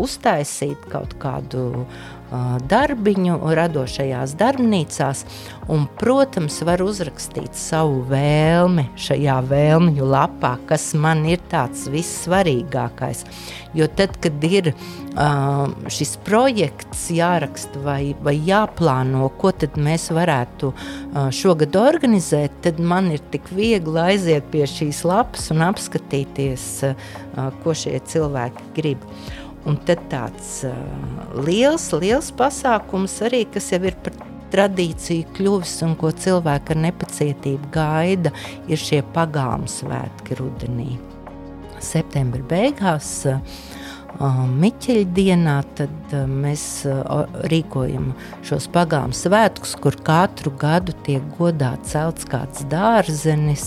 uztaisīt 0.00 0.88
kaut 0.92 1.14
kādu 1.20 1.64
uh, 1.84 2.56
darbiņu 2.68 3.36
radošajās 3.56 4.34
darbnīcās, 4.40 5.24
un, 5.72 5.84
protams, 6.00 6.60
var 6.66 6.82
uzrakstīt 6.84 7.56
savu 7.58 8.02
vēlmi 8.08 8.88
šajā 8.96 9.38
vēlmju 9.50 10.08
lapā, 10.08 10.54
kas 10.68 10.92
man 10.98 11.26
ir 11.28 11.42
tāds 11.52 11.84
vissvarīgākais. 11.92 13.24
Jo 13.76 13.88
tad, 13.88 14.18
kad 14.24 14.42
ir 14.44 14.72
uh, 14.72 15.68
šis 15.92 16.16
projekts 16.24 17.06
jāraksta 17.12 17.80
vai, 17.84 18.14
vai 18.24 18.36
jāplāno, 18.36 19.28
ko 19.40 19.52
tad 19.56 19.76
mēs 19.80 20.10
varētu 20.12 20.72
uh, 20.72 21.28
šogad 21.32 21.76
organizēt, 21.80 22.62
tad 22.64 22.80
man 22.80 23.12
ir 23.12 23.22
tik 23.32 23.48
viegli 23.52 24.00
aiziet 24.00 24.48
pie 24.52 24.66
šīs 24.68 25.04
lapas 25.08 25.50
un 25.54 25.64
apskatīties, 25.68 26.66
uh, 26.88 27.46
ko 27.64 27.76
šie 27.76 27.98
cilvēki 28.12 28.68
grib. 28.76 29.08
Un 29.68 29.78
tad 29.86 30.00
tāds 30.10 30.64
liels, 31.46 31.84
liels 31.94 32.32
pasākums 32.34 33.20
arī, 33.22 33.44
kas 33.52 33.70
jau 33.70 33.78
ir 33.86 33.94
par 34.02 34.16
tradīciju 34.52 35.28
kļuvis 35.36 35.76
un 35.86 35.94
ko 36.00 36.10
cilvēki 36.12 36.74
ar 36.74 36.80
nepacietību 36.88 37.70
gaida, 37.72 38.32
ir 38.68 38.80
šie 38.80 39.00
pagāmu 39.14 39.70
svētki 39.70 40.36
rudenī. 40.40 40.96
Septembra 41.82 42.42
beigās, 42.50 43.14
uh, 43.30 43.38
Miķeļa 44.20 45.06
dienā, 45.16 45.54
tad 45.74 46.12
mēs 46.28 46.62
rīkojam 47.50 48.10
šos 48.46 48.68
pagāmu 48.72 49.16
svētkus, 49.16 49.72
kur 49.80 49.96
katru 50.04 50.52
gadu 50.60 50.94
tiek 51.06 51.24
godā 51.38 51.72
celts 51.88 52.26
kāds 52.28 52.62
dārzenis. 52.70 53.64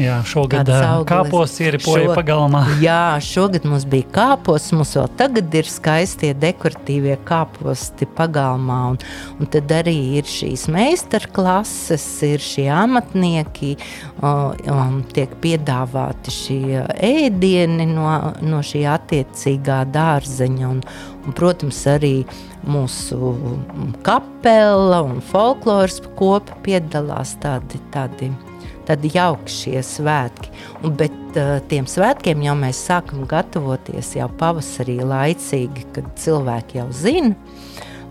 Jā, 0.00 0.16
šogad 0.26 0.70
kāpos 1.06 1.58
ieripoja 1.62 2.08
Šo- 2.08 2.16
pagalmā. 2.16 2.64
Jā, 2.84 3.20
šogad 3.22 3.68
mums 3.68 3.84
bija 3.90 4.08
kāpos, 4.14 4.70
mums 4.74 4.94
vēl 4.96 5.10
tagad 5.20 5.54
ir 5.54 5.68
skaistie 5.70 6.32
dekoratīvie 6.42 7.18
kāposti 7.28 8.08
pagalmā, 8.16 8.80
un, 8.94 8.98
un 9.38 9.52
tad 9.52 9.70
arī 9.82 9.96
ir 10.22 10.28
šīs 10.28 10.66
meistarklases, 10.72 12.08
ir 12.26 12.42
šie 12.42 12.66
amatnieki, 12.72 13.74
um, 14.24 15.02
tiek 15.14 15.36
piedāvāti 15.44 16.34
šie 16.34 16.82
ēdieni 17.04 17.86
no, 17.92 18.08
no 18.42 18.64
šī 18.64 18.86
attiecīgā 18.96 19.73
dārzeņa, 19.94 20.70
un, 20.70 20.80
un 21.24 21.36
protams 21.36 21.82
arī 21.90 22.16
mūsu 22.68 23.34
kapela 24.06 25.02
un 25.04 25.20
folkloras 25.32 26.00
kopa 26.18 26.56
piedalās 26.64 27.34
tādi, 27.42 27.80
tādi 27.94 28.30
tad 28.88 29.04
jauki 29.08 29.52
šie 29.52 29.82
svētki. 29.84 30.52
Un, 30.84 30.94
bet 30.98 31.38
uh, 31.40 31.56
tiem 31.70 31.88
svētkiem 31.88 32.44
jau 32.44 32.56
mēs 32.58 32.82
sākam 32.88 33.24
gatavoties 33.28 34.14
jau 34.18 34.28
pavasarī 34.40 34.98
laicīgi, 35.04 35.86
kad 35.96 36.10
cilvēki 36.20 36.80
jau 36.82 36.88
zina, 36.94 37.34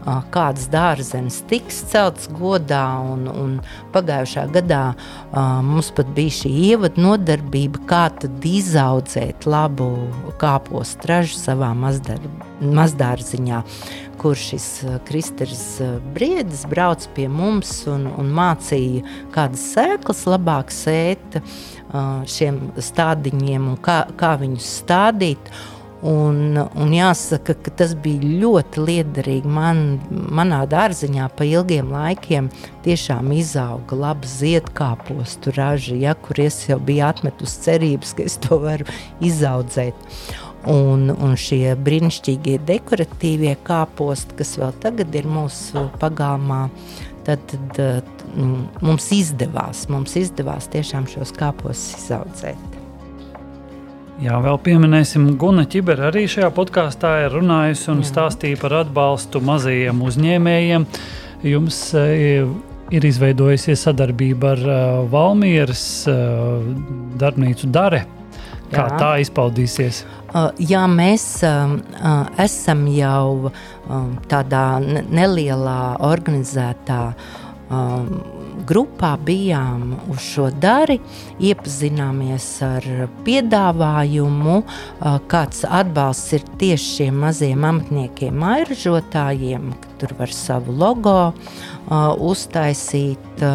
uh, 0.03 0.21
kādas 0.33 0.67
dārzenes 0.71 1.41
tiks 1.49 1.81
celtas 1.91 2.29
godā. 2.31 2.83
Un, 3.13 3.27
un 3.27 3.57
pagājušā 3.95 4.45
gadā 4.53 4.83
uh, 4.93 5.59
mums 5.65 5.91
pat 5.95 6.09
bija 6.15 6.37
šī 6.43 6.53
ievada 6.69 7.01
nodarbība, 7.01 7.83
kā 7.89 8.05
tad 8.21 8.45
izaudzēt 8.47 9.47
labu 9.49 9.89
kāpos 10.41 10.95
tražu 11.03 11.37
savā 11.39 11.73
mazdārziņā 11.77 13.63
kur 14.21 14.37
šis 14.39 14.67
uh, 14.85 14.97
Kristers 15.07 15.81
Briedis 16.15 16.63
brauc 16.69 17.07
pie 17.15 17.27
mums 17.31 17.83
un, 17.91 18.07
un 18.19 18.29
mācīja, 18.35 19.03
kādas 19.33 19.65
sēklas 19.73 20.25
labāk 20.29 20.71
sēt 20.71 21.41
šiem 22.29 22.59
stādiņiem 22.81 23.67
un 23.73 23.77
kā, 23.83 24.03
kā 24.17 24.33
viņus 24.41 24.69
stādīt. 24.81 25.51
Un, 26.03 26.57
un 26.59 26.89
jāsaka, 26.91 27.53
ka 27.63 27.71
tas 27.79 27.93
bija 28.03 28.27
ļoti 28.41 28.81
liederīgi. 28.83 29.47
Man, 29.47 30.01
manā 30.11 30.65
dārziņā 30.67 31.29
pa 31.37 31.47
ilgiem 31.47 31.93
laikiem 31.95 32.49
tiešām 32.83 33.31
izauga 33.31 33.95
laba 34.01 34.27
ziedkāpostu 34.27 35.53
raža, 35.55 35.95
ja, 36.01 36.17
kur 36.19 36.41
es 36.43 36.59
jau 36.67 36.81
biju 36.83 37.05
atmetusi 37.07 37.63
cerības, 37.69 38.11
ka 38.17 38.27
es 38.27 38.35
to 38.43 38.59
varu 38.65 38.89
izaudzēt. 39.23 39.95
Un, 40.67 41.07
un 41.11 41.37
šie 41.39 41.71
brīnišķīgie 41.87 42.59
dekoratīvie 42.67 43.55
kāposti, 43.67 44.35
kas 44.39 44.53
vēl 44.59 44.75
tagad 44.83 45.15
ir 45.15 45.27
mūsu 45.27 45.87
pagalmā, 46.03 46.65
tad, 47.27 47.57
tad 47.79 48.27
mm, 48.33 48.83
mums 48.83 49.07
izdevās, 49.15 49.87
mums 49.91 50.19
izdevās 50.19 50.67
tiešām 50.75 51.07
šos 51.15 51.35
kāpostus 51.39 52.03
izaudzēt. 52.03 52.72
Jā, 54.21 54.37
vēl 54.43 54.59
pieminēsim, 54.61 55.31
Guna 55.41 55.63
Čibera 55.65 56.11
arī 56.11 56.27
šajā 56.29 56.51
podkāstā 56.53 57.15
ir 57.23 57.33
runājusi 57.33 57.89
un 57.95 58.03
Jā. 58.03 58.09
stāstīja 58.11 58.59
par 58.61 58.75
atbalstu 58.83 59.41
mazajiem 59.41 60.03
uzņēmējiem. 60.05 60.85
Jums 61.49 61.79
eh, 61.97 62.43
ir 62.93 63.07
izveidojusies 63.09 63.87
sadarbība 63.87 64.51
ar 64.53 64.61
eh, 64.61 64.83
Valmieras 65.11 65.85
eh, 66.11 66.67
darbnīcu 67.19 67.71
Dare. 67.73 68.03
Kā 68.73 68.85
Jā. 68.85 68.99
tā 69.01 69.09
izpaudīsies? 69.21 70.03
Uh, 70.33 70.47
jā, 70.57 70.81
mēs 70.89 71.23
um, 71.45 71.75
uh, 71.93 72.23
esam 72.41 72.87
jau 72.89 73.51
um, 73.51 74.15
tādā 74.25 74.79
ne- 74.81 75.03
nelielā 75.13 75.99
organizētā 76.01 77.01
um, 77.69 78.15
grupā, 78.67 79.13
bijām 79.25 79.95
uz 80.11 80.21
šo 80.23 80.49
dari, 80.63 80.99
iepazināmies 81.43 82.47
ar 82.65 82.87
piedāvājumu, 83.25 84.57
kāds 85.31 85.63
atbalsts 85.67 86.37
ir 86.37 86.45
tieši 86.61 86.89
šiem 86.97 87.23
maziem 87.25 87.65
amatniekiem, 87.67 88.43
airažotājiem, 88.53 89.71
tur 90.01 90.15
var 90.19 90.33
savu 90.35 90.75
logo 90.77 91.17
uztaisīt. 92.33 93.47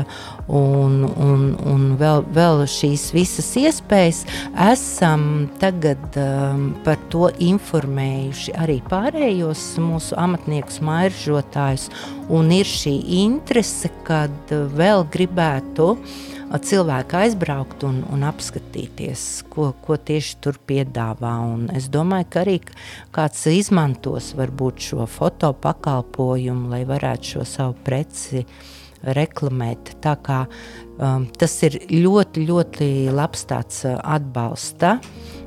Un, 0.49 1.03
un, 1.05 1.43
un 1.69 1.83
vēl, 2.01 2.23
vēl 2.33 2.63
šīs 2.73 3.11
visas 3.13 3.51
iespējas 3.61 4.23
esam 4.69 5.49
tagad 5.61 6.17
um, 6.17 6.71
par 6.87 6.97
to 7.13 7.29
informējuši 7.45 8.55
arī 8.57 8.79
pārējos 8.89 9.67
mūsu 9.85 10.17
amatniekus, 10.17 10.81
mairžotājus, 10.89 11.91
un 12.33 12.49
ir 12.57 12.69
šī 12.69 12.95
interese, 13.27 13.93
kad 14.09 14.57
vēl 14.79 15.05
gribētu 15.13 15.93
uh, 15.93 16.17
cilvēki 16.57 17.17
aizbraukt 17.19 17.85
un, 17.85 18.01
un 18.13 18.25
apskatīties, 18.29 19.25
ko, 19.53 19.73
ko 19.85 19.99
tieši 20.01 20.39
tur 20.45 20.59
piedāvā. 20.69 21.35
Un 21.45 21.69
es 21.77 21.91
domāju, 21.93 22.29
ka 22.33 22.43
arī 22.45 22.57
kāds 23.15 23.45
izmantos 23.53 24.33
varbūt 24.39 24.89
šo 24.89 25.09
fotopakalpojumu, 25.19 26.71
lai 26.73 26.85
varētu 26.89 27.35
šo 27.35 27.47
savu 27.49 27.77
preci 27.85 28.47
reklamēt. 29.05 29.97
Tā 30.03 30.17
kā 30.25 30.45
um, 30.49 31.29
tas 31.39 31.59
ir 31.69 31.81
ļoti, 31.93 32.47
ļoti 32.49 32.89
labs 33.15 33.45
tāds 33.51 33.85
uh, 33.87 33.99
atbalsta 34.03 34.97
um, 34.99 35.38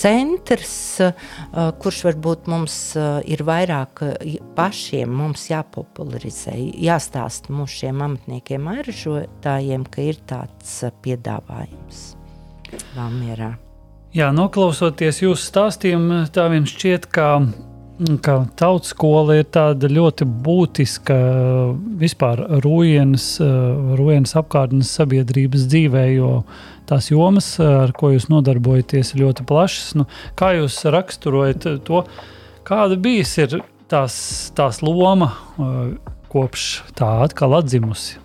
centrs, 0.00 0.74
uh, 1.00 1.70
kurš 1.80 2.02
varbūt 2.08 2.50
mums 2.50 2.76
uh, 2.98 3.20
ir 3.24 3.44
vairāk 3.46 4.04
uh, 4.06 4.36
pašiem 4.56 5.12
mums 5.22 5.48
jāpopularizē, 5.50 6.56
jāstāsta 6.58 7.54
mūsu 7.54 7.84
šiem 7.84 8.04
amatniekiem, 8.06 8.68
airažotājiem, 8.76 9.88
ka 9.90 10.04
ir 10.10 10.20
tāds 10.30 10.78
piedāvājums 11.04 12.04
Valmierā. 12.94 13.54
Jā, 14.14 14.30
noklausoties 14.34 15.22
jūsu 15.22 15.44
stāstījumu, 15.46 16.24
tā 16.34 16.48
vien 16.50 16.66
šķiet, 16.66 17.10
ka 17.14 17.32
ka 18.24 18.46
tautas 18.56 18.94
skola 18.94 19.36
ir 19.40 19.48
tāda 19.52 19.88
ļoti 19.90 20.24
būtiska 20.44 21.16
vispār 22.00 22.40
rūjienas, 22.64 23.26
rūjienas 23.98 24.36
apkārtnes 24.40 24.92
sabiedrības 24.96 25.66
dzīvē, 25.68 26.04
jo 26.14 26.30
tās 26.90 27.10
jomas, 27.12 27.54
ar 27.62 27.94
ko 27.96 28.12
jūs 28.14 28.28
nodarbojaties, 28.32 29.14
ir 29.14 29.24
ļoti 29.24 29.46
plašas. 29.48 29.94
Nu, 29.98 30.08
kā 30.38 30.52
jūs 30.58 30.82
raksturojat 30.90 31.68
to, 31.86 32.04
kāda 32.66 32.98
bijis 33.00 33.36
ir 33.40 33.60
tās, 33.90 34.14
tās 34.58 34.82
loma 34.84 35.32
kopš 36.30 36.66
tā 36.98 37.10
atkal 37.24 37.58
atzimusi? 37.58 38.18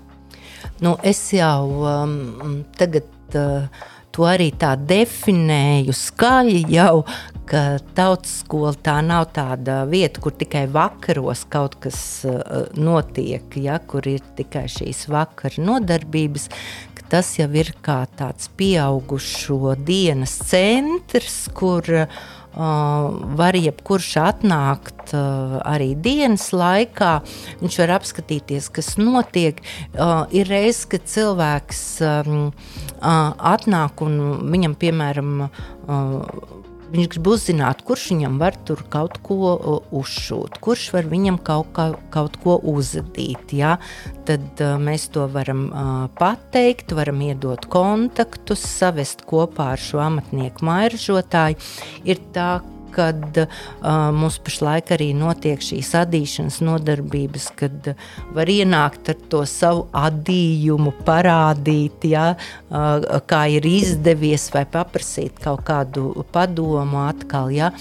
Nu, 0.84 0.98
es 1.08 1.22
jau 1.34 1.86
um, 1.88 2.64
tagad 2.76 3.38
uh, 3.38 3.86
to 4.16 4.26
arī 4.28 4.50
tā 4.60 4.74
definēju 4.80 5.94
skaļi 5.96 6.66
jau, 6.74 7.04
ka 7.46 7.78
tautas 7.96 8.40
skola 8.42 8.74
tā 8.84 8.98
nav 9.06 9.28
tāda 9.36 9.84
vieta, 9.90 10.22
kur 10.24 10.34
tikai 10.36 10.66
vakaros 10.72 11.46
kaut 11.52 11.78
kas 11.84 12.00
uh, 12.28 12.66
notiek, 12.76 13.56
ja, 13.62 13.78
kur 13.80 14.08
ir 14.10 14.24
tikai 14.38 14.66
šīs 14.72 15.06
vakara 15.12 15.64
nodarbības, 15.64 16.50
tas 17.12 17.36
jau 17.40 17.50
ir 17.58 17.74
kā 17.86 18.04
tāds 18.18 18.50
pieaugušo 18.58 19.76
dienas 19.86 20.38
centrs, 20.50 21.46
kur 21.56 21.86
uh, 22.06 22.24
Uh, 22.56 23.10
var 23.36 23.52
jebkurš 23.60 24.14
atnākt 24.24 25.12
uh, 25.12 25.58
arī 25.68 25.90
dienas 26.00 26.54
laikā. 26.56 27.18
Viņš 27.60 27.80
var 27.82 27.92
apskatīties, 27.98 28.70
kas 28.72 28.94
notiek. 28.96 29.60
Uh, 29.92 30.24
ir 30.32 30.48
reizes, 30.48 30.86
kad 30.88 31.04
cilvēks 31.04 31.82
um, 32.08 32.46
atnāk 33.04 34.06
un 34.08 34.16
viņam, 34.54 34.78
piemēram, 34.80 35.34
Viņš 36.94 37.10
grib 37.16 37.30
uzzināt, 37.32 37.82
kurš 37.88 38.10
viņam 38.14 38.38
var 38.42 38.58
tur 38.68 38.84
kaut 38.94 39.18
ko 39.26 39.56
uzšūt, 39.96 40.60
kurš 40.64 40.86
var 40.94 41.10
viņam 41.10 41.40
kaut, 41.46 41.72
kā, 41.76 41.88
kaut 42.14 42.38
ko 42.44 42.60
uzdīt. 42.76 43.56
Ja? 43.58 43.76
Tad 44.28 44.62
uh, 44.64 44.76
mēs 44.82 45.08
to 45.14 45.26
varam 45.32 45.66
uh, 45.70 46.06
pateikt, 46.20 46.94
varam 46.98 47.24
iedot 47.26 47.66
kontaktus, 47.72 48.64
savest 48.66 49.26
kopā 49.30 49.74
ar 49.76 49.82
šo 49.82 50.04
amatnieku 50.06 50.66
mairažotāju. 50.66 51.60
Ir 52.06 52.22
tā, 52.36 52.50
kad 52.96 53.40
uh, 53.42 53.50
mums 54.16 54.40
pašlaik 54.46 54.94
arī 54.96 55.12
notiek 55.18 55.62
šīs 55.64 55.92
adīšanas 56.02 56.62
nodarbības, 56.66 57.50
kad 57.60 57.92
var 58.36 58.52
ienākt 58.52 59.12
ar 59.14 59.22
to 59.32 59.44
savu 59.50 59.86
adījumu, 59.96 60.96
parādīt, 61.08 62.08
ja, 62.16 62.32
uh, 62.36 63.22
kā 63.30 63.46
ir 63.58 63.68
izdevies, 63.70 64.50
vai 64.56 64.66
paprasīt 64.70 65.40
kaut 65.44 65.66
kādu 65.68 66.12
padomu 66.34 67.06
atkal. 67.06 67.54
Ja 67.54 67.72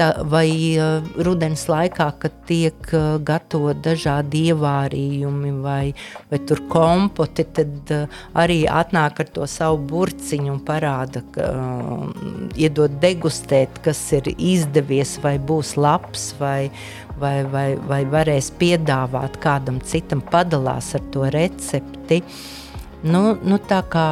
tā, 0.00 0.08
vai 0.32 0.48
uh, 0.80 1.04
rudens 1.20 1.66
laikā, 1.70 2.06
kad 2.22 2.36
tiek 2.48 2.92
uh, 2.96 3.18
gatavot 3.26 3.78
dažādi 3.84 4.46
ievārījumi 4.50 5.52
vai, 5.64 5.92
vai 6.30 6.40
tur 6.48 6.62
kompoti, 6.72 7.44
tad 7.58 7.92
uh, 7.94 8.22
arī 8.40 8.62
atnāk 8.70 9.20
ar 9.24 9.32
to 9.34 9.48
savu 9.50 9.82
burciņu 9.90 10.54
un 10.54 10.62
parāda, 10.66 11.22
ka 11.34 11.50
iedod 12.60 12.96
degustēt, 13.02 13.82
kas 13.84 14.00
ir 14.16 14.32
izdevies 14.36 15.18
vai 15.24 15.36
būs 15.38 15.76
labs 15.80 16.30
vai, 16.40 16.70
vai, 17.20 17.36
vai, 17.52 17.68
vai 17.90 18.02
varēs 18.08 18.52
piedāvāt 18.60 19.38
kādam 19.44 19.82
citam 19.84 20.24
padalās 20.32 20.94
ar 20.96 21.04
to 21.12 21.28
recepti. 21.36 22.22
Nu, 23.04 23.36
nu 23.44 23.60
tā 23.68 23.84
kā... 23.92 24.08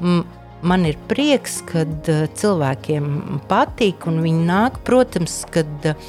Mm, 0.00 0.37
man 0.62 0.86
ir 0.88 0.98
prieks, 1.10 1.60
kad 1.68 2.08
uh, 2.10 2.26
cilvēkiem 2.38 3.42
patīk 3.50 4.08
un 4.10 4.22
viņi 4.24 4.48
nāk. 4.48 4.80
Protams, 4.86 5.40
kad 5.54 5.90
uh, 5.90 6.08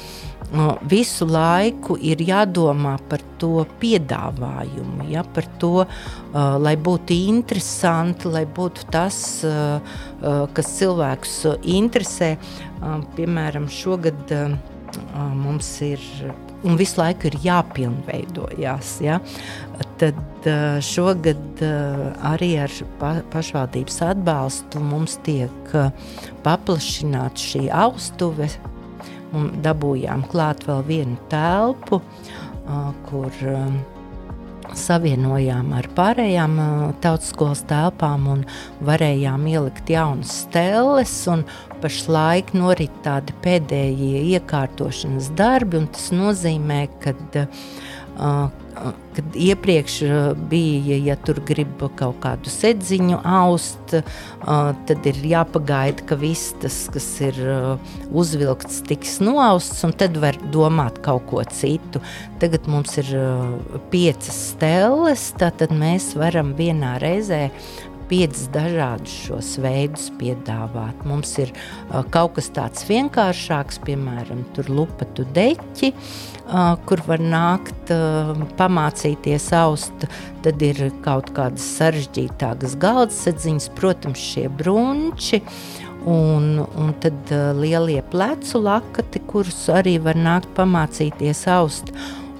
visu 0.90 1.28
laiku 1.30 1.96
ir 2.00 2.22
jādomā 2.26 2.96
par 3.10 3.22
to 3.42 3.64
piedāvājumu, 3.82 5.06
ja, 5.12 5.22
par 5.36 5.46
to, 5.62 5.86
uh, 5.86 6.40
lai 6.58 6.74
būtu 6.76 7.16
interesanti, 7.30 8.30
lai 8.30 8.44
būtu 8.46 8.90
tas, 8.90 9.20
kas 10.54 10.74
cilvēkus 10.76 11.36
interesē. 11.64 12.34
Piemēram, 13.16 13.70
šogad 13.72 14.34
mums 15.36 15.70
ir 15.86 16.02
un 16.66 16.76
visu 16.80 17.00
laiku 17.00 17.30
ir 17.30 17.38
jāpilnveidojās. 17.44 18.96
Ja? 19.04 19.20
Tad 20.00 20.46
šogad 20.80 21.60
arī 22.24 22.54
ar 22.64 22.72
pašvaldības 23.32 23.98
atbalstu 24.06 24.80
mums 24.80 25.18
tiek 25.26 25.74
paplašināta 26.46 27.44
šī 27.50 27.66
austuve. 27.82 28.48
Dabūjām 29.64 30.24
klāt 30.32 30.64
vēl 30.66 30.80
vienu 30.88 31.18
telpu, 31.30 32.00
kur 33.10 33.36
savienojām 34.76 35.72
ar 35.74 35.88
pārējām 35.96 36.56
tautas 37.02 37.30
skolas 37.34 37.62
telpām 37.68 38.26
un 38.30 38.46
varējām 38.86 39.46
ielikt 39.50 39.90
jaunas 39.92 40.32
stelles. 40.46 41.14
Pašlaik 41.80 42.54
norit 42.56 42.96
tādi 43.04 43.36
pēdējie 43.44 44.24
iekārtošanas 44.36 45.30
darbi, 45.38 45.80
un 45.80 45.86
tas 45.92 46.10
nozīmē, 46.14 46.82
ka 47.02 47.14
kad 49.14 49.36
iepriekš 49.36 49.96
bija, 50.50 50.96
ja 51.04 51.16
tur 51.26 51.40
grib 51.46 51.82
kaut 51.98 52.20
kādu 52.22 52.52
sedziņu 52.52 53.18
aust, 53.26 53.94
tad 54.44 55.08
ir 55.10 55.20
jāpagaida, 55.32 56.06
ka 56.08 56.18
viss 56.20 56.54
tas, 56.62 56.78
kas 56.94 57.08
ir 57.28 57.40
uzvilkts, 58.10 58.80
tiks 58.88 59.18
noausts, 59.24 59.84
un 59.86 59.94
tad 59.96 60.16
var 60.22 60.38
domāt 60.54 61.02
kaut 61.04 61.26
ko 61.30 61.44
citu. 61.52 62.02
Tagad 62.40 62.70
mums 62.70 62.96
ir 63.02 63.12
piecas 63.92 64.42
stēles, 64.54 65.30
tad 65.40 65.68
mēs 65.74 66.12
varam 66.18 66.54
vienā 66.58 66.96
reizē 67.02 67.48
piecus 68.10 68.48
dažādus 68.54 69.12
šos 69.26 69.52
veidus 69.62 70.08
piedāvāt. 70.18 71.04
Mums 71.06 71.36
ir 71.42 71.52
uh, 71.54 72.02
kaut 72.10 72.36
kas 72.38 72.50
tāds 72.56 72.84
vienkāršāks, 72.88 73.78
piemēram, 73.86 74.42
lupatu 74.70 75.26
deķi, 75.36 75.92
uh, 75.94 76.29
kur 76.86 77.02
var 77.06 77.22
nākt, 77.22 77.92
uh, 77.94 78.32
pamācīties 78.58 79.50
aust. 79.54 80.06
Tad 80.44 80.62
ir 80.64 80.88
kaut 81.04 81.30
kādas 81.36 81.64
sarežģītākas 81.76 82.76
galdasadziņas, 82.80 83.68
protams, 83.78 84.22
šie 84.32 84.48
brunči. 84.48 85.42
Un, 86.10 86.62
un 86.80 86.94
tad 87.02 87.30
uh, 87.34 87.50
lielie 87.56 88.00
plecu 88.12 88.62
lakati, 88.64 89.22
kurus 89.30 89.66
arī 89.72 89.98
var 90.02 90.18
nākt 90.18 90.50
pamācīties 90.56 91.44
aust. 91.52 91.92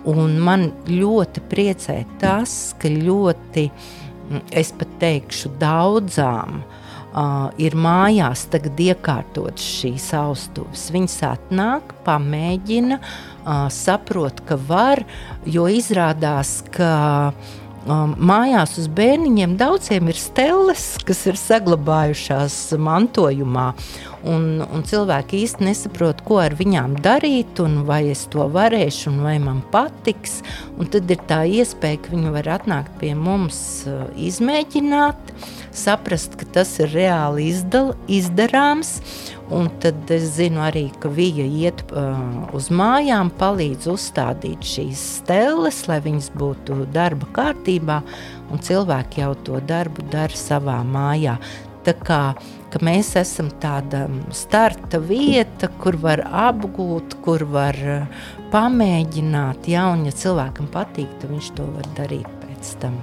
Un 0.09 0.39
man 0.41 0.71
ļoti 0.89 1.43
priecē 1.51 2.01
tas, 2.23 2.75
ka 2.81 2.91
ļoti 2.91 3.69
uh, 3.69 4.45
es 4.51 4.73
pat 4.75 4.97
teikšu, 5.03 5.53
daudzām 5.61 6.63
uh, 6.63 7.51
ir 7.61 7.77
mājās 7.77 8.47
tagad 8.51 8.81
iekārtotas 8.81 9.67
šīs 9.81 10.09
austuves. 10.19 10.89
Viņas 10.95 11.19
atnāk, 11.35 11.95
pamēģina, 12.09 12.99
uh, 12.99 13.30
saprot, 13.73 14.43
ka 14.49 14.59
var, 14.69 15.05
jo 15.47 15.67
izrādās, 15.71 16.61
ka 16.75 16.93
um, 17.87 18.15
mājās 18.17 18.77
uz 18.81 18.89
bērniņiem 18.97 19.57
daudziem 19.61 20.11
ir 20.13 20.21
stelles, 20.21 20.87
kas 21.07 21.25
ir 21.31 21.41
saglabājušās 21.41 22.59
mantojumā. 22.81 23.71
Un, 24.21 24.61
un 24.61 24.83
cilvēki 24.85 25.39
īsti 25.47 25.65
nesaprot, 25.65 26.19
ko 26.27 26.43
ar 26.43 26.53
viņām 26.59 26.99
darīt, 27.01 27.57
un 27.65 27.79
vai 27.89 28.03
es 28.13 28.27
to 28.29 28.45
varēšu, 28.53 29.15
un 29.15 29.23
vai 29.25 29.39
man 29.41 29.63
patiks. 29.73 30.43
Un 30.77 30.91
tad 30.93 31.09
ir 31.09 31.23
tā 31.31 31.41
iespēja, 31.49 32.03
ka 32.05 32.13
viņi 32.13 32.33
var 32.35 32.51
atnākt 32.59 32.99
pie 33.01 33.15
mums, 33.17 33.57
uh, 33.89 34.03
izmēģināt, 34.21 35.33
saprast, 35.73 36.37
ka 36.37 36.49
tas 36.59 36.75
ir 36.85 36.93
reāli 36.93 37.49
izdal, 37.49 37.95
izdarāms. 38.13 38.99
Un 39.51 39.73
tad 39.83 40.13
es 40.13 40.29
zinu 40.37 40.61
arī, 40.63 40.85
ka 41.01 41.09
viņa 41.09 41.49
iet 41.65 41.81
uh, 41.89 42.21
uz 42.55 42.69
mājām, 42.69 43.33
palīdz 43.41 43.89
uzstādīt 43.91 44.69
šīs 44.69 45.01
stelles, 45.17 45.81
lai 45.89 45.97
viņas 46.05 46.29
būtu 46.37 46.85
darba 46.93 47.33
kārtībā, 47.41 48.03
un 48.53 48.61
cilvēki 48.69 49.25
jau 49.25 49.33
to 49.49 49.65
darbu 49.65 50.05
dara 50.13 50.37
savā 50.37 50.83
mājā. 50.85 51.41
Tā 51.89 51.97
kā 52.05 52.23
mēs 52.87 53.15
esam 53.19 53.49
tāda 53.63 54.05
starta 54.37 55.01
vieta, 55.03 55.69
kur 55.83 55.99
var 55.99 56.23
apgūt, 56.27 57.19
kur 57.25 57.43
var 57.51 57.75
eh, 57.75 58.21
pamēģināt. 58.53 59.67
Ja, 59.73 59.89
un, 59.95 60.07
ja 60.07 60.15
cilvēkam 60.15 60.71
patīk, 60.71 61.11
tad 61.19 61.35
viņš 61.35 61.51
to 61.59 61.67
var 61.75 61.91
darīt 61.99 62.31
pēc 62.45 62.77
tam 62.83 63.01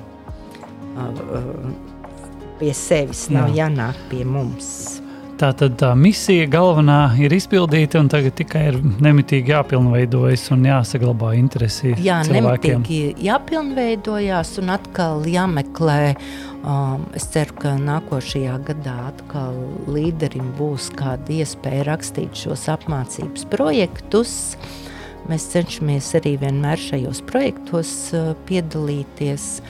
pie 2.57 2.71
sevis. 2.73 3.27
Nav 3.33 3.51
Jā. 3.51 3.65
jānāk 3.65 3.99
pie 4.11 4.23
mums. 4.25 5.01
Tā 5.37 5.51
tad 5.53 5.75
tā 5.77 5.91
misija 5.93 6.47
galvenā 6.49 7.13
ir 7.21 7.33
izpildīta, 7.35 7.99
un 8.01 8.09
tagad 8.09 8.33
tikai 8.39 8.63
ir 8.71 8.79
nemitīgi 8.81 9.53
jāpilnveidojas 9.53 10.47
un 10.55 10.65
jāsaglabā 10.65 11.35
interesi. 11.37 11.93
Jā, 12.01 12.23
cilvēkiem. 12.25 12.81
nemitīgi 12.81 13.27
jāpilnveidojās 13.27 14.55
un 14.63 14.73
atkal 14.73 15.27
jāmeklē 15.29 16.01
uh, 16.15 16.29
Um, 16.67 17.05
es 17.15 17.23
ceru, 17.31 17.53
ka 17.61 17.75
nākošajā 17.79 18.57
gadā 18.67 18.95
atkal 19.07 19.55
līderim 19.87 20.49
būs 20.57 20.89
kāda 20.99 21.37
iespēja 21.37 21.85
rakstīt 21.87 22.35
šos 22.35 22.65
apmācības 22.73 23.45
projektus. 23.53 24.57
mēs 25.29 25.45
cenšamies 25.53 26.09
arī 26.19 26.37
vienmēr 26.41 26.79
šajos 26.79 27.21
projektos 27.29 28.11
piedalīties 28.49 29.61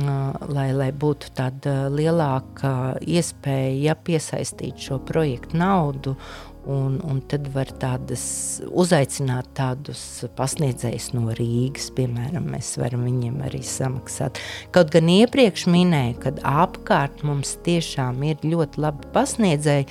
lai, 0.00 0.70
lai 0.72 0.90
būtu 0.92 1.32
tāda 1.36 1.90
lielāka 1.92 2.96
iespēja 3.00 3.96
piesaistīt 4.04 4.80
šo 4.80 5.02
projektu 5.04 5.60
naudu. 5.60 6.16
Un, 6.62 7.00
un 7.02 7.16
tad 7.26 7.48
var 7.50 7.72
tādas, 7.82 8.22
uzaicināt 8.70 9.48
tādus 9.58 10.22
pasniedzējus 10.38 11.08
no 11.16 11.32
Rīgas, 11.34 11.88
piemēram, 11.96 12.46
mēs 12.54 12.76
varam 12.78 13.02
viņiem 13.02 13.40
arī 13.48 13.64
samaksāt. 13.66 14.38
Kaut 14.70 14.92
gan 14.94 15.10
iepriekš 15.10 15.66
minēju, 15.74 16.20
ka 16.22 16.36
apkārt 16.52 17.24
mums 17.26 17.56
tiešām 17.66 18.22
ir 18.30 18.46
ļoti 18.46 18.78
labi 18.84 19.10
pasniedzēji, 19.10 19.88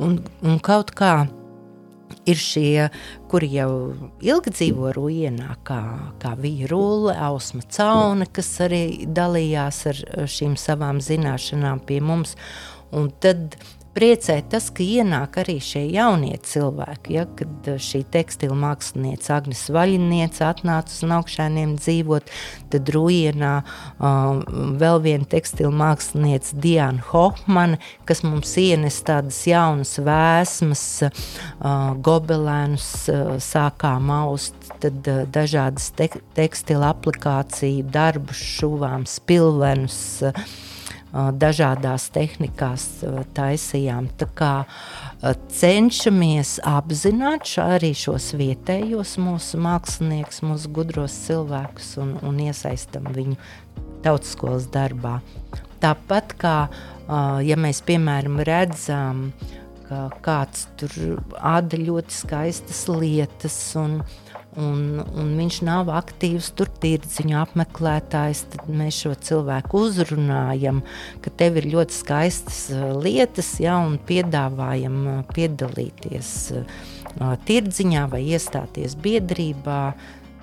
un, 0.00 0.16
un 0.40 0.56
kaut 0.64 0.94
kā 0.96 1.26
ir 2.28 2.40
šie, 2.40 2.88
kuri 3.30 3.50
jau 3.52 3.70
ilgi 4.24 4.52
dzīvo 4.54 4.92
rujienā, 4.96 5.58
kā, 5.66 5.80
kā 6.22 6.34
Vija 6.40 6.68
Rūle, 6.72 7.14
Ausma 7.28 7.64
Cauna, 7.74 8.28
kas 8.32 8.50
arī 8.64 8.82
dalījās 9.06 9.82
ar 9.92 10.02
šīm 10.30 10.56
savām 10.60 11.02
zināšanām 11.04 11.82
pie 11.88 12.00
mums. 12.04 12.36
Un 12.94 13.10
tad 13.20 13.58
priecē 13.96 14.38
tas, 14.50 14.68
ka 14.74 14.84
ienāk 14.84 15.38
arī 15.42 15.58
šie 15.62 15.84
jaunie 15.92 16.36
cilvēki. 16.44 17.14
Ja, 17.16 17.24
kad 17.38 17.68
eh, 17.70 17.78
šī 17.82 18.02
tekstila 18.12 18.56
mākslinieca 18.58 19.36
Agnes 19.38 19.64
Vaļiniece 19.74 20.44
atnāca 20.46 20.94
uz 20.94 21.14
augšēniem 21.18 21.76
dzīvot, 21.78 22.32
tad 22.72 22.90
Rujienā 22.92 23.52
uh, 23.64 24.42
vēl 24.80 25.00
viena 25.04 25.28
tekstila 25.28 25.72
mākslinieca 25.74 26.58
Diana 26.62 27.04
Hofmane, 27.10 27.78
kas 28.08 28.22
mums 28.26 28.52
ienes 28.60 29.00
tādas 29.06 29.40
jaunas 29.48 29.96
vēsmas, 30.04 30.84
uh, 31.08 31.74
gobelēnus 32.04 32.88
uh, 33.12 33.34
sākām 33.42 34.12
aust, 34.14 34.56
tad 34.82 35.08
uh, 35.08 35.24
dažādas 35.32 35.90
te 35.96 36.10
tekstila 36.36 36.92
aplikāciju 36.94 37.88
darbus 37.94 38.42
šuvām, 38.58 39.08
spilvenus, 39.08 40.00
uh, 40.28 40.46
dažādās 41.38 42.08
tehnikās 42.14 42.86
taisījām. 43.36 44.08
Tā 44.20 44.28
kā 44.38 44.52
cenšamies 45.58 46.58
apzināt 46.68 47.48
šo, 47.48 47.66
arī 47.78 47.92
šos 47.96 48.32
vietējos 48.38 49.16
mūsu 49.22 49.60
māksliniekus, 49.64 50.42
mūsu 50.46 50.72
gudros 50.74 51.16
cilvēkus 51.26 51.94
un, 52.02 52.16
un 52.26 52.42
iesaistam 52.48 53.08
viņu 53.14 53.38
tautskolas 54.04 54.68
darbā. 54.72 55.18
Tāpat 55.82 56.34
kā, 56.38 56.56
ja 57.46 57.58
mēs 57.58 57.82
piemēram 57.86 58.40
redzam, 58.46 59.28
ka 59.88 60.08
kāds 60.22 60.66
tur 60.78 60.94
āda 61.38 61.78
ļoti 61.80 62.14
skaistas 62.14 62.82
lietas 62.92 63.58
un, 63.80 64.00
un, 64.56 65.00
un 65.02 65.32
viņš 65.38 65.60
nav 65.66 65.90
aktīvs 65.92 66.50
tur 66.56 66.70
tirdziņu 66.82 67.36
apmeklētājs, 67.42 68.44
tad 68.54 68.68
mēs 68.72 69.00
šo 69.04 69.14
cilvēku 69.28 69.82
uzrunājam, 69.88 70.82
ka 71.24 71.32
tev 71.40 71.60
ir 71.60 71.68
ļoti 71.74 71.98
skaistas 71.98 72.60
uh, 72.74 72.92
lietas, 72.96 73.56
ja, 73.62 73.78
un 73.84 73.98
piedāvājam 74.08 75.00
uh, 75.04 75.18
piedalīties 75.34 76.30
uh, 76.58 77.34
tirdziņā 77.48 78.06
vai 78.12 78.22
iestāties 78.32 78.96
biedrībā, 79.02 79.82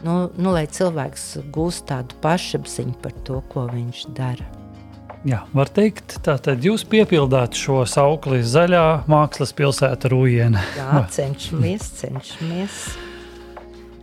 nu, 0.06 0.20
nu, 0.36 0.52
lai 0.54 0.68
cilvēks 0.70 1.32
gūst 1.56 1.88
tādu 1.90 2.20
pašapziņu 2.24 3.00
par 3.02 3.18
to, 3.26 3.42
ko 3.54 3.66
viņš 3.72 4.06
dara. 4.18 4.46
Jā, 5.26 5.40
var 5.58 5.72
teikt, 5.74 6.20
tātad 6.22 6.62
jūs 6.62 6.84
piepildāt 6.86 7.58
šo 7.58 7.80
saukli 7.90 8.44
zaļā 8.46 9.08
mākslas 9.10 9.56
pilsēta 9.58 10.12
Rūjiena. 10.14 10.62
Jā, 10.78 11.02
cenšamies, 11.16 11.90
cenšamies. 12.04 12.84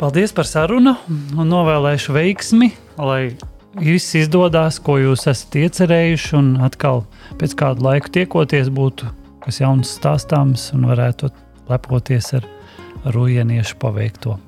Paldies 0.03 0.33
par 0.35 0.49
sarunu 0.51 0.97
un 1.39 1.47
novēlēšu 1.47 2.11
veiksmi, 2.17 2.73
lai 2.99 3.37
viss 3.79 4.17
izdodas, 4.19 4.81
ko 4.83 4.97
jūs 4.99 5.29
esat 5.31 5.55
iecerējuši. 5.61 6.33
Un 6.41 6.49
atkal 6.67 7.05
pēc 7.39 7.55
kāda 7.61 7.87
laika 7.87 8.11
tiekoties, 8.19 8.73
būtu 8.75 9.07
kas 9.45 9.61
jauns 9.63 9.95
stāstāms 10.01 10.73
un 10.75 10.89
varētu 10.91 11.31
lepoties 11.71 12.33
ar 12.41 12.49
rujieniešu 13.15 13.79
paveikto. 13.79 14.41